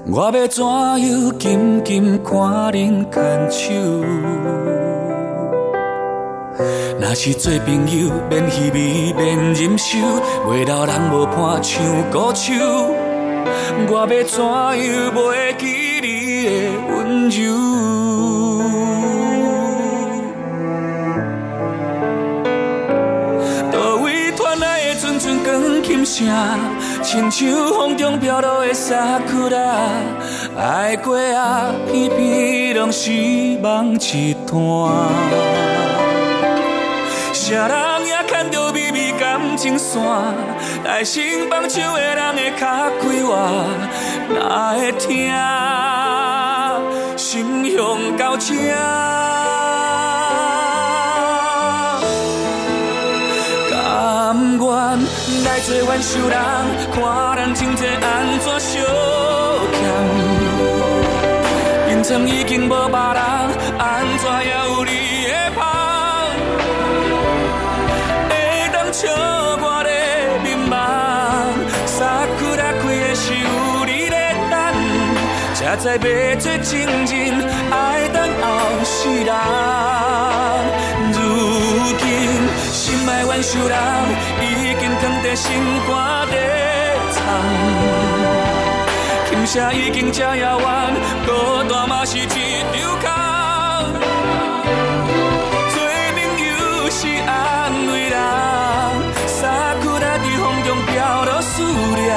[0.07, 2.35] 我要怎样紧紧看
[2.71, 3.71] 恁牵手？
[6.99, 9.99] 若是做朋友，免虚伪，免忍受，
[10.47, 12.51] 袂老人无伴唱歌手。
[13.87, 16.07] 我要怎样袂记你
[16.47, 16.49] 的
[16.89, 17.62] 温柔？
[27.13, 29.59] 亲像风中飘落的沙库拉，
[30.57, 33.11] 爱过啊，偏偏拢是
[33.61, 34.59] 梦一团。
[37.31, 40.01] 啥人也牵着秘密感情线，
[40.83, 42.65] 来生放手的人会较
[42.99, 43.37] 快活，
[44.33, 45.31] 哪会听
[47.15, 48.55] 心向到这？
[55.65, 56.37] 做挽手人，
[56.91, 57.01] 看
[57.37, 58.83] 咱情债安怎相
[59.71, 59.79] 欠，
[61.85, 63.23] 变成已经无别人，
[63.79, 64.91] 安怎还有你
[65.25, 65.63] 的香？
[68.27, 68.31] 会
[68.73, 68.91] 当？
[68.91, 69.89] 笑我咧
[70.43, 70.75] 迷茫，
[71.85, 71.95] 萨
[72.37, 73.47] 库拉开的是有
[73.85, 74.53] 你咧等，
[75.55, 76.71] 才知要做真
[77.05, 77.09] 人，
[77.71, 77.73] 爱
[78.09, 78.43] 等后
[78.83, 78.91] 世
[79.23, 79.31] 人。
[81.13, 81.15] 如
[81.99, 82.03] 今
[82.93, 83.75] 心爱挽手人，
[84.39, 84.45] 已
[84.79, 85.51] 经藏在心
[85.87, 86.35] 肝底
[87.11, 87.17] 藏，
[89.27, 90.93] 琴声已经这遥远，
[91.25, 92.29] 孤单嘛是一场
[93.01, 93.09] 空。
[95.73, 95.75] 做
[96.13, 97.31] 朋友是安
[97.91, 98.13] 慰人。
[100.85, 102.07] 飘落思念，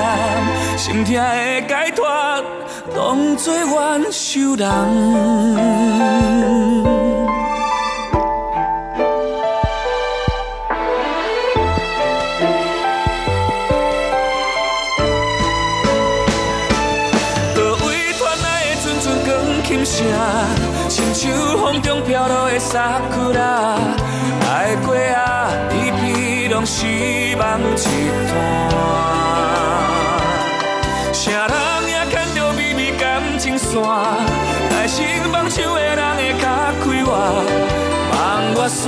[0.77, 1.21] 心痛的
[1.63, 2.05] 解脱，
[2.95, 4.67] 当作挽手人。
[23.47, 26.05] 爱过啊，偏偏
[26.51, 26.85] 拢是
[27.37, 27.45] 梦
[27.77, 27.79] 一
[28.29, 28.33] 团。
[31.13, 31.55] 啥人
[31.89, 33.05] 也牵着秘密感
[33.39, 36.45] 情线，来生放手的人会较
[36.83, 37.11] 快活，
[38.13, 38.15] 望
[38.55, 38.83] 我线，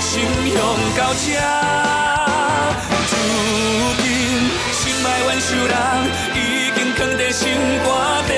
[0.00, 0.12] 心
[0.52, 0.56] 向
[0.96, 1.24] 到这。
[3.28, 3.30] 如
[4.02, 4.04] 今
[4.72, 5.74] 心爱挽手人，
[6.34, 6.38] 已
[6.74, 7.42] 经藏在心
[7.84, 7.86] 肝
[8.26, 8.30] 底，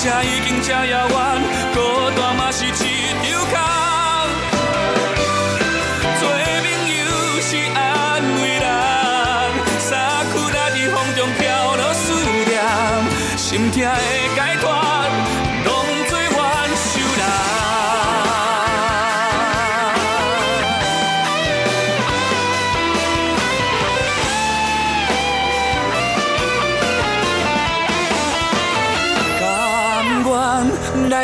[0.00, 1.59] 琴声已经这遥远，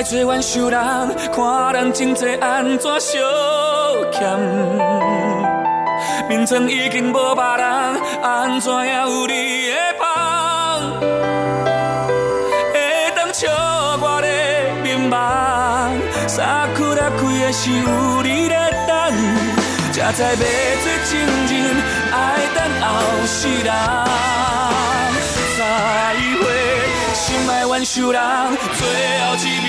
[0.09, 0.81] 做挽手人，
[1.35, 3.21] 看人情债安怎相
[4.13, 4.23] 欠。
[6.29, 7.67] 面床已经无别人，
[8.23, 10.07] 安怎还有你的香？
[12.73, 12.75] 会
[13.17, 13.49] 当笑
[14.01, 15.91] 我咧迷茫，
[16.29, 18.95] 衫裤拉开的是有你咧等，
[19.93, 21.19] 才知要做真
[21.51, 21.83] 人，
[22.13, 22.15] 爱
[22.55, 22.87] 等后
[23.27, 23.75] 世人。
[25.59, 25.63] 再
[26.39, 26.45] 会，
[27.13, 28.23] 心爱挽手人，
[28.79, 29.66] 最后一面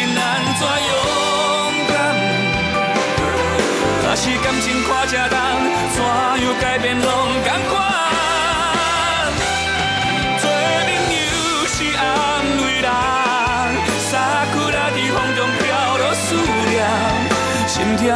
[0.59, 0.91] 怎勇
[1.87, 1.93] 敢？
[4.03, 5.37] 若是感情看这重，
[5.93, 7.05] 怎样改变拢
[7.45, 7.73] 同款。
[10.41, 10.43] 做
[10.87, 11.25] 朋友
[11.67, 12.01] 是安
[12.57, 12.89] 慰人，
[14.09, 14.11] 衫
[14.51, 15.65] 裤拉伫风中飘
[15.97, 16.25] 落思
[16.69, 16.75] 念，
[17.67, 18.11] 心痛的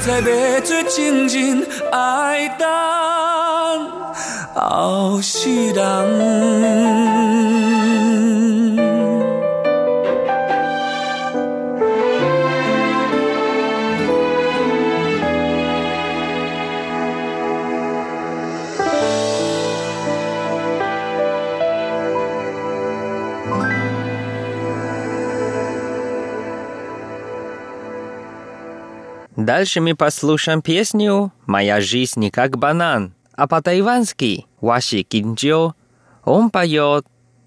[0.00, 2.66] 才知要做真人，爱等
[4.54, 7.13] 后世人。
[29.44, 35.74] Дальше мы послушаем песню «Моя жизнь не как банан», а по-тайвански «Ваши кинджо».
[36.24, 37.04] Он поет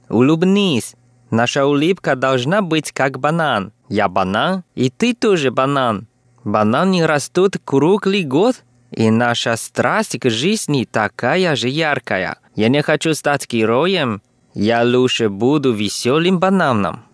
[0.08, 0.94] «Улыбнись,
[1.32, 3.74] наша улыбка должна быть как банан.
[3.90, 6.08] Я банан, и ты тоже банан.
[6.44, 12.38] Бананы растут круглый год, и наша страсть к жизни такая же яркая.
[12.54, 14.22] Я не хочу стать героем,
[14.54, 17.07] Я лучше буду веселым бананом.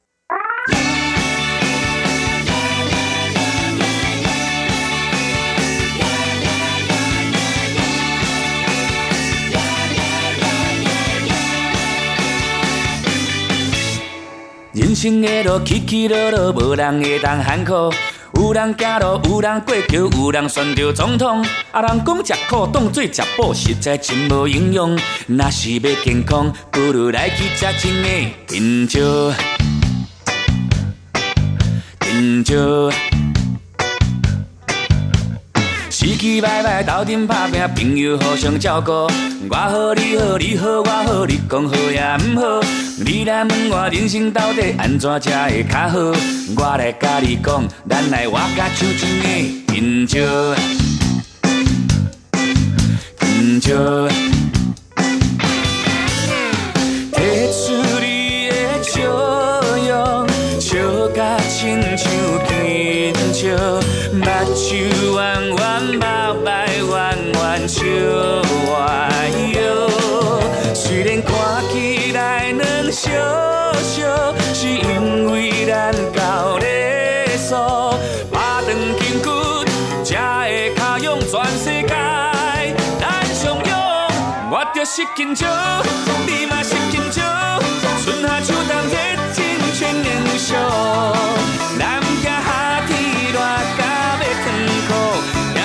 [14.74, 17.96] 人生的路起起落落，无人会当 hand 苦。
[18.34, 21.46] 有人行路，有人过桥，有人选着总统。
[21.72, 25.00] 啊，人讲食苦当做食补，实在真无营养。
[25.28, 29.00] 若是要健康，不如来去食真的甜椒。
[32.00, 33.13] 甜椒。
[36.04, 38.92] 死气白白斗阵打拼，朋友互相照顾。
[38.92, 42.62] 我好你好，你好我好，你讲好也毋好。
[43.06, 45.98] 你来问我人生到底安怎才会较好？
[46.58, 50.20] 我来甲你讲，咱来活甲手真的甜椒，
[53.18, 54.43] 甜椒。
[85.03, 85.45] 我就是金蕉，
[86.25, 87.21] 你嘛是金蕉，
[88.05, 88.97] 春夏秋冬热
[89.33, 89.43] 情
[89.75, 90.55] 全年无休。
[91.77, 92.89] 南行下天
[93.33, 93.41] 热
[93.77, 93.83] 甲
[94.23, 94.47] 要脱
[94.87, 94.91] 裤，
[95.57, 95.59] 也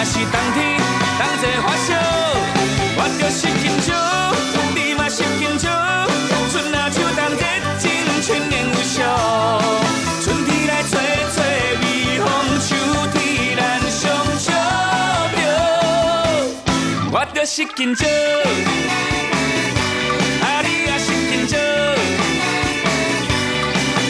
[17.27, 18.05] 我就是金蕉，
[20.41, 21.57] 啊你也是金蕉，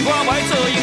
[0.06, 0.78] 我要做英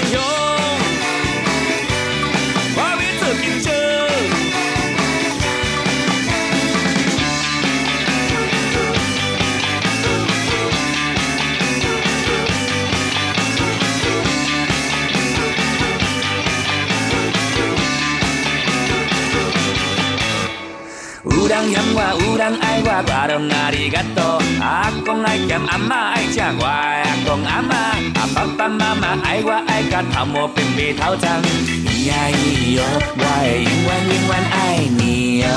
[21.65, 24.43] 有人嫌我，有人爱我，我拢阿里嘎多。
[24.61, 27.73] 阿公爱咸，阿嬷爱食，我的阿公阿嬷，
[28.21, 31.41] 阿爸爸妈妈爱我爱甲头毛变白头鬃。
[31.41, 32.83] 咿呀咿哟，
[33.17, 35.49] 我会永远永远爱你哟。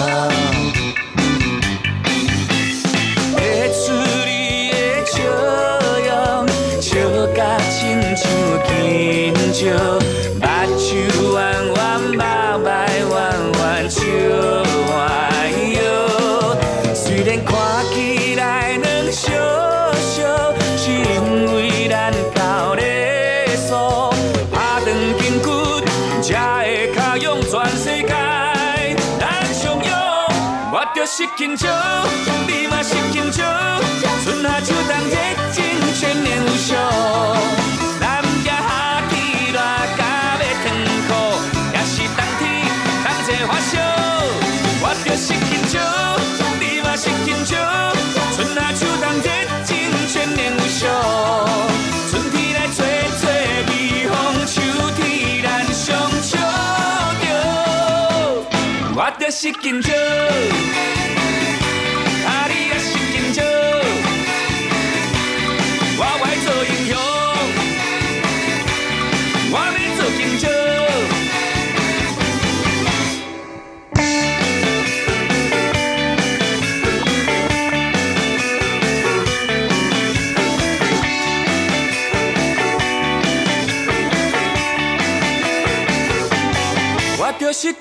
[3.35, 3.37] 提
[3.75, 3.91] 出
[4.23, 5.19] 你的笑
[6.07, 6.47] 容，
[6.79, 6.87] 笑
[7.35, 7.75] 甲亲
[8.15, 8.23] 像
[8.63, 8.71] 金
[9.51, 9.61] 蕉，
[31.58, 31.68] 就是金蕉，
[32.46, 33.42] 你嘛是金蕉，
[34.22, 35.16] 春夏秋冬热
[35.52, 35.56] 情
[35.98, 36.76] 全年无休。
[37.98, 39.12] 南行下天
[39.52, 39.58] 热
[39.98, 40.00] 甲
[40.38, 40.64] 要脱
[41.08, 41.10] 裤，
[41.74, 42.40] 也是冬天
[43.02, 43.72] 同齐发烧。
[44.80, 45.74] 我就是金蕉，
[46.60, 47.50] 你嘛是金蕉，
[48.36, 49.26] 春夏秋冬热
[49.64, 49.68] 情
[50.06, 50.80] 全年无休。
[52.08, 52.76] 春天来吹
[53.18, 53.22] 吹
[53.66, 53.70] 微
[54.06, 54.12] 风，
[54.46, 54.54] 秋
[54.96, 55.02] 天
[55.42, 55.86] 咱相
[56.22, 56.38] 笑
[57.20, 57.26] 着。
[58.94, 59.92] 我就是金蕉，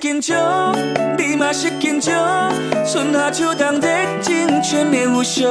[0.08, 0.72] 就是金蕉，
[1.18, 2.14] 你嘛是金蕉，
[2.90, 3.90] 春夏秋冬热
[4.22, 5.46] 情全年无休。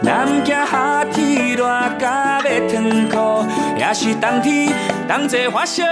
[0.00, 1.64] 南行下天热
[1.98, 2.80] 甲要脱
[3.10, 3.44] 裤，
[3.76, 4.72] 也是冬天
[5.08, 5.82] 同齐发烧。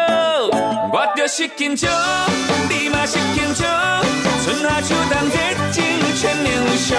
[0.92, 1.88] 我就是金蕉，
[2.68, 3.66] 你嘛是金蕉，
[4.44, 5.36] 春夏秋冬热
[5.72, 5.82] 情
[6.14, 6.94] 全年无休。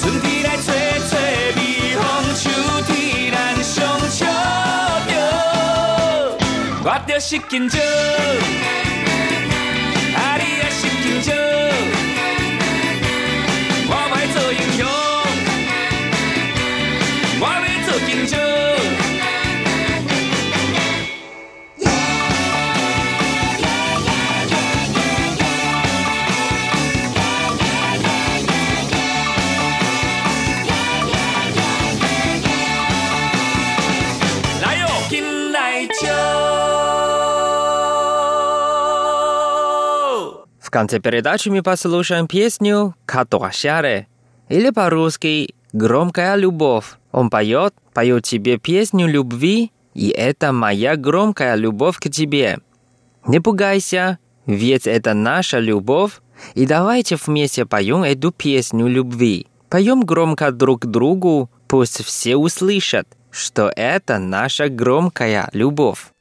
[0.00, 0.74] 春天来吹
[1.08, 1.12] 吹
[1.56, 2.02] 微风，
[2.34, 2.50] 秋
[2.88, 3.78] 天咱相
[4.10, 4.26] 笑
[5.06, 5.12] 着。
[6.82, 7.80] 我就是金蕉，啊
[8.99, 8.99] 你
[13.88, 14.80] 我要做英雄，
[17.40, 18.49] 我要做英雄。
[40.70, 44.06] В конце передачи мы послушаем песню «Катуашаре»
[44.48, 46.92] или по-русски «Громкая любовь».
[47.10, 52.60] Он поет, поет тебе песню любви, и это моя громкая любовь к тебе.
[53.26, 56.20] Не пугайся, ведь это наша любовь,
[56.54, 59.48] и давайте вместе поем эту песню любви.
[59.70, 66.12] Поем громко друг другу, пусть все услышат, что это наша громкая любовь.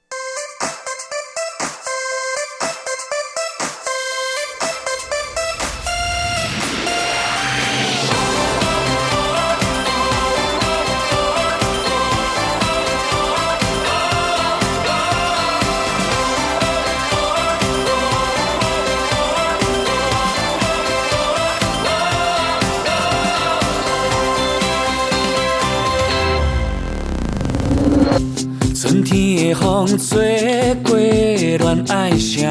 [29.89, 32.47] 风吹过恋爱声，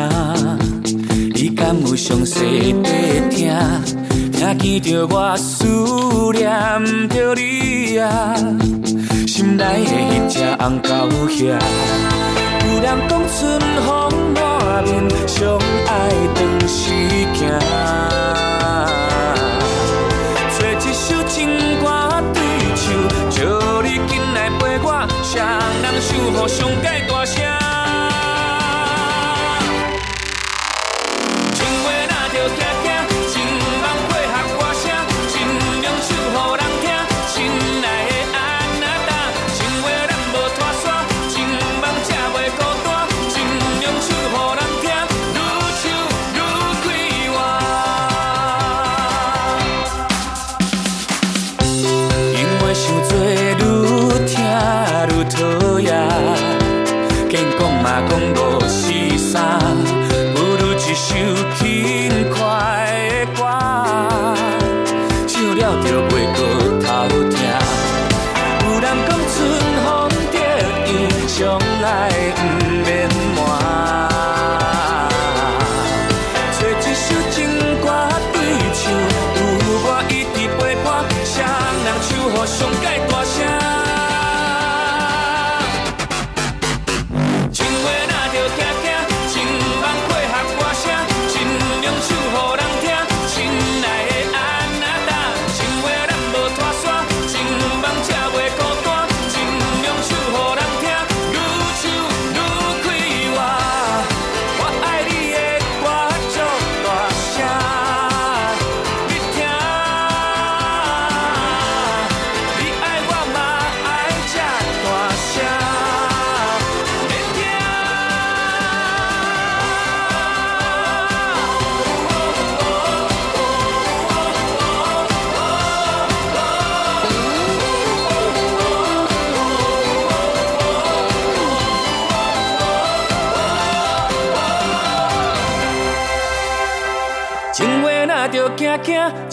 [1.32, 2.91] 你敢有详细地
[3.30, 3.55] 听？
[4.32, 5.64] 听见着我思
[6.32, 8.34] 念着你啊，
[9.24, 11.39] 心内的迄只红到遐。
[12.64, 13.86] 有人讲春风
[14.34, 16.91] 满面，相爱长时
[17.34, 17.39] 行。
[20.59, 21.36] 找一首情
[21.80, 21.86] 歌
[22.34, 22.36] 对
[22.74, 22.82] 唱，
[23.30, 23.36] 叫
[23.82, 27.18] 你紧来陪我，谁人守护上界大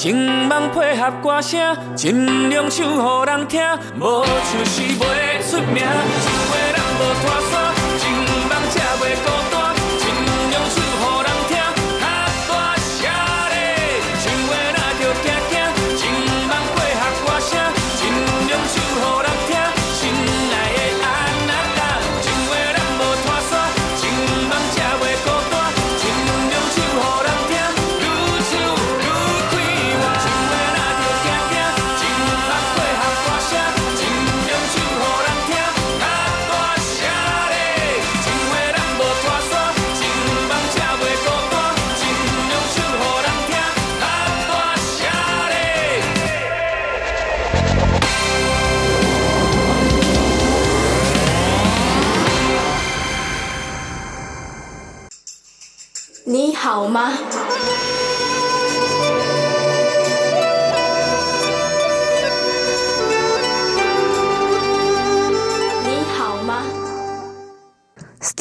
[0.06, 0.16] 情
[0.48, 1.60] 梦配合歌声，
[1.96, 3.60] 尽量唱予人听，
[4.00, 5.82] 无就是袂出名。
[5.82, 7.26] 情话人无拖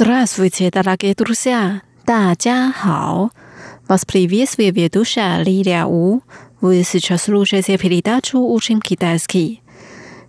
[0.03, 1.81] Здравствуйте, дорогие друзья!
[2.05, 3.29] 大家好!
[3.87, 6.21] Вас приветствует ведущая Лилия У.
[6.59, 9.61] Вы сейчас слушаете передачу «Учим китайский».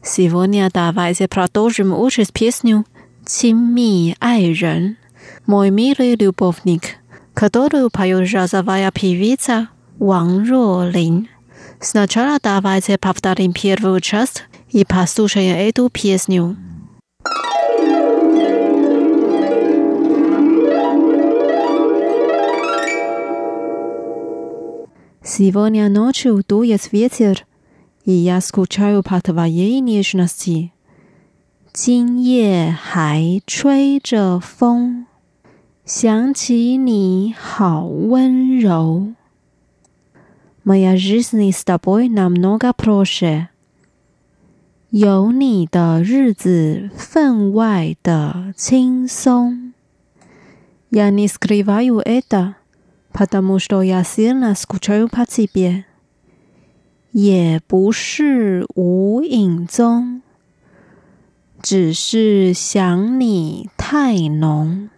[0.05, 2.87] Сегодня давайте продолжим учить песню
[3.27, 4.97] «Цинми ай рен»
[5.47, 6.99] «Мой милый любовник»,
[7.35, 11.29] которую поет жазовая певица Ван Ролин.
[11.81, 16.57] Сначала давайте повторим первую часть и послушаем эту песню. 《
[25.25, 27.47] Сегодня ночью дует ветер,
[28.05, 30.73] и я скучаю по твоей нежности.
[31.73, 35.07] 今夜还吹着风，
[35.85, 39.15] 想起你好温柔。
[40.65, 43.49] Моя жизнь с тобой намного проще，
[44.91, 49.73] 有你的日子分外的轻松。
[50.91, 52.57] Я не скрываю это,
[53.15, 55.85] потому что я сильно скучаю по тебе。
[57.13, 60.23] 也不是无影踪，
[61.61, 64.91] 只是想你太浓。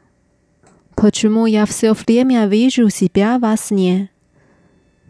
[0.94, 4.08] Почему я все время вижу себя во сне？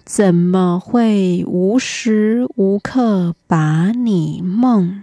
[0.05, 5.03] 怎么会无时无刻把你梦？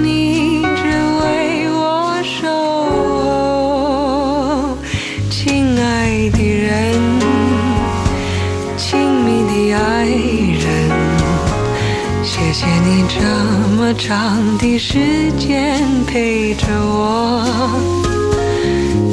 [13.93, 17.43] 长的时间陪着我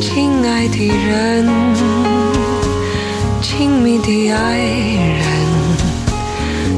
[0.00, 1.46] 亲爱的人
[3.42, 5.26] 亲密的爱人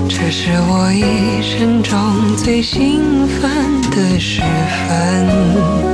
[0.09, 5.91] 这是我一生中最兴奋的时分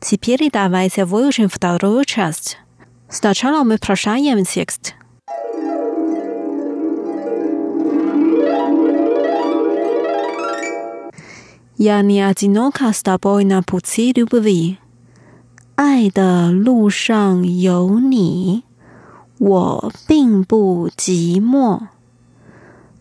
[0.00, 2.58] Теперь давайте выучим вторую часть.
[3.08, 4.94] Сначала мы прощаем текст.
[11.76, 14.78] Я не одинока с тобой на пути любви.
[15.74, 18.62] 爱的路上有你，
[19.38, 21.88] 我并不寂寞。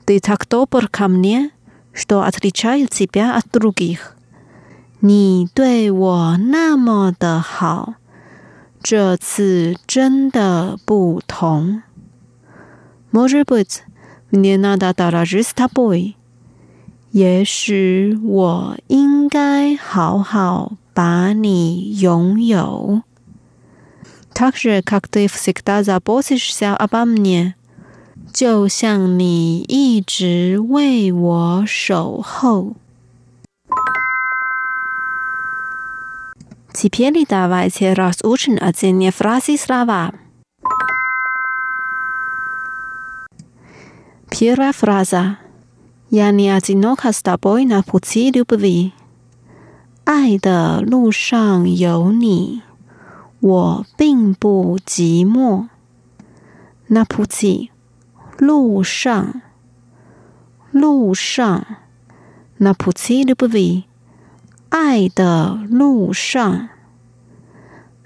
[0.05, 1.51] Ты так добр ко мне,
[1.93, 4.14] что отличаю тебя от других.
[5.00, 7.94] 你对我那么的好，
[8.82, 11.82] 这次真的不同。
[13.12, 13.82] Może być,
[14.32, 16.16] nie nada dalej t a b o y
[17.12, 23.02] 也许我应该好好把你拥有。
[24.34, 27.54] Także jak ty wsiada za bosisz się abamnie，
[28.32, 32.74] 就像你一直为我守候。
[36.75, 40.13] Теперь давайте разучим отдельные фразы и слова.
[44.29, 45.37] Первая фраза.
[46.09, 48.93] Я не одинока с тобой на пути любви.
[50.03, 52.61] 爱的路上有你，
[53.39, 55.67] 我并不寂寞。
[56.87, 57.69] На пути
[58.39, 59.41] 路上，
[60.71, 61.65] 路上，
[62.57, 63.85] на пути любви
[64.78, 66.68] 爱的路上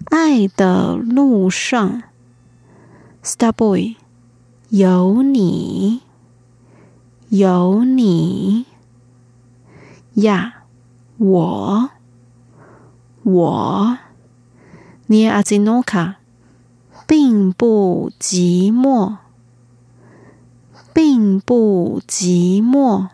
[0.05, 2.05] 爱的路上
[3.25, 3.97] star boy
[4.69, 6.03] 有你
[7.29, 8.67] 有你。
[10.15, 10.63] 呀
[11.19, 11.91] 我
[13.25, 13.99] 我。
[15.09, 16.15] near azinoka
[17.09, 19.17] 并不寂寞
[20.95, 23.09] 并不寂寞。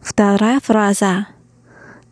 [0.00, 1.26] Вторая фраза.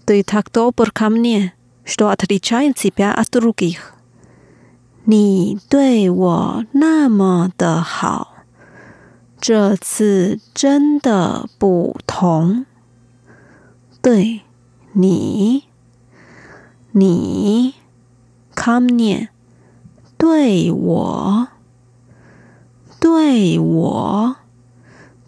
[0.06, 1.54] Ты так добр ко мне,
[1.84, 3.92] что отличает тебя от других.
[5.06, 8.44] 你对我那么的好，
[9.38, 12.64] 这次真的不同。
[14.00, 14.40] 对
[14.92, 15.64] 你，
[16.92, 17.74] 你，
[18.54, 19.28] ко мне，
[20.16, 21.48] 对我，
[23.00, 24.36] 对我，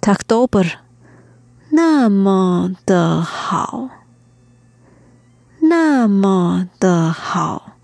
[0.01, 0.67] так добр。
[1.72, 3.90] 那么的好，
[5.62, 7.78] 那么的好。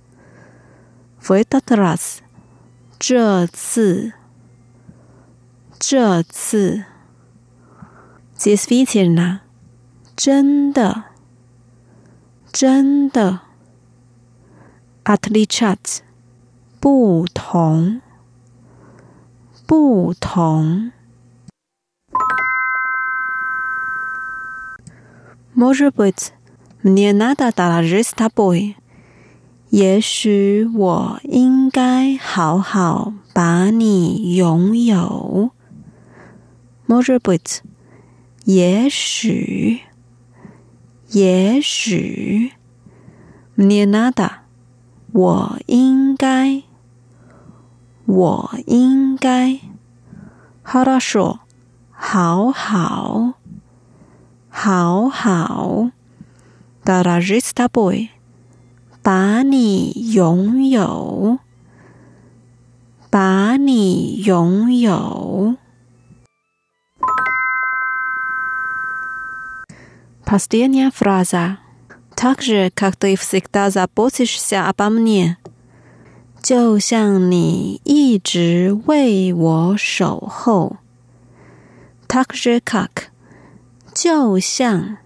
[1.29, 2.21] 维达特拉斯，
[2.99, 4.13] 这次，
[5.79, 6.83] 这次
[8.37, 9.39] ，Zvezdina，
[10.15, 11.05] 真的，
[12.51, 13.39] 真的
[15.05, 15.99] ，Atlichat，
[16.79, 18.01] 不同。
[19.65, 20.93] 不同
[25.56, 26.32] Может быть,
[26.82, 28.76] мне надо дорожить с тобой。
[29.70, 35.52] 也许我应该好好把你拥有。
[36.86, 37.60] Может быть，
[38.44, 39.80] 也许，
[41.08, 42.52] 也许，
[43.54, 44.30] мне надо，
[45.12, 46.62] 我应该，
[48.04, 49.58] 我应该。
[50.62, 51.40] Хорошо，
[51.90, 53.34] 好好。
[54.56, 55.90] 好好，
[56.84, 58.10] дорожить с тобой，
[59.02, 61.38] 把你拥有，
[63.10, 65.56] 把你拥有。
[70.24, 71.58] Последняя фраза.
[72.14, 75.36] Так же, как ты всегда заботишься обо мне，
[76.42, 80.76] 就像你一直为我守候。
[82.06, 83.10] Так же, как
[83.96, 84.98] 就像，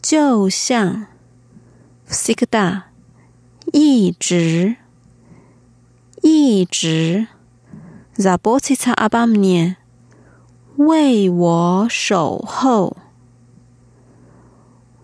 [0.00, 1.06] 就像，
[2.08, 2.84] всегда，
[3.72, 4.76] 一直，
[6.22, 7.26] 一直，
[8.16, 9.76] заботиться обо мне，
[10.76, 12.96] 为我守候，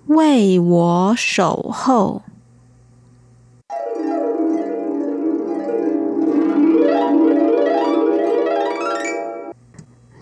[0.07, 2.23] 为我守候。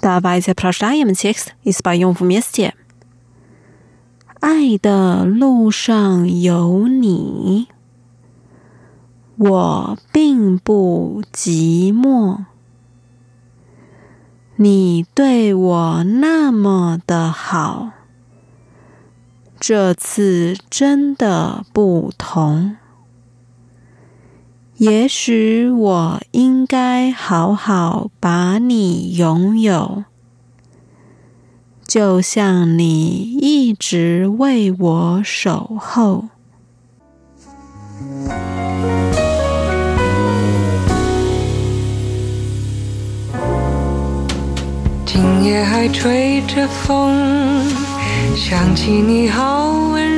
[0.04, 1.06] 大家在拍啥呀？
[1.06, 2.76] 们听，一次把用户灭死姐。
[4.42, 7.70] 爱的路上有你，
[9.38, 12.44] 我并不寂寞。
[14.58, 17.92] 你对我那么的好，
[19.58, 22.76] 这次真的不同。
[24.78, 30.04] 也许我应该好好把你拥有，
[31.88, 36.26] 就像你一直为我守候。
[45.06, 47.14] 今夜还吹着风，
[48.36, 50.13] 想起你好温柔。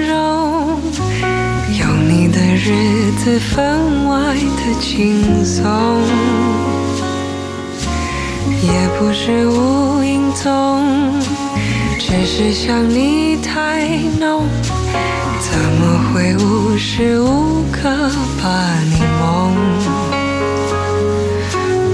[2.55, 5.65] 日子分外的轻松，
[8.63, 11.19] 也不是无影踪，
[11.99, 13.85] 只是想你太
[14.21, 14.47] 浓，
[15.41, 18.09] 怎么会无时无刻
[18.41, 19.53] 把你梦？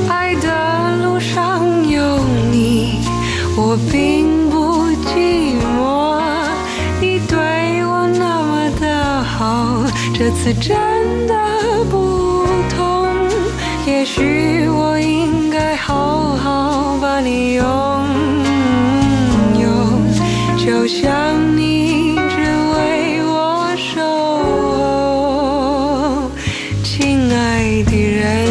[0.09, 2.19] 爱的路上有
[2.51, 2.99] 你，
[3.57, 4.40] 我并
[10.13, 10.77] 这次真
[11.25, 11.33] 的
[11.89, 13.07] 不同，
[13.87, 17.65] 也许我应该好好把你拥
[19.59, 19.67] 有，
[20.63, 22.37] 就像你只
[22.75, 23.99] 为我守
[26.21, 26.29] 候，
[26.83, 28.47] 亲爱的人，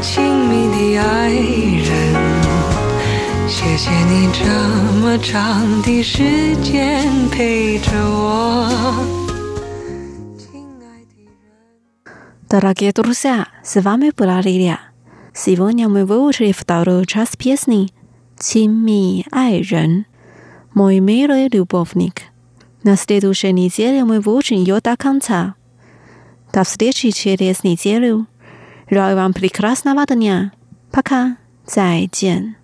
[0.00, 1.90] 亲密的爱人，
[3.46, 4.40] 谢谢你这
[5.02, 9.21] 么长的时间陪着我。
[12.62, 14.78] Дорогие друзья, с вами была Лилия.
[15.34, 17.90] Сегодня мы выучили вторую часть песни
[18.38, 20.06] «Тимми Айрен»
[20.72, 22.22] «Мой милый любовник».
[22.84, 25.56] На следующей неделе мы выучим ее до конца.
[26.52, 28.28] До встречи через неделю.
[28.88, 30.52] Желаю вам прекрасного дня.
[30.92, 31.38] Пока.
[31.66, 32.61] 再见。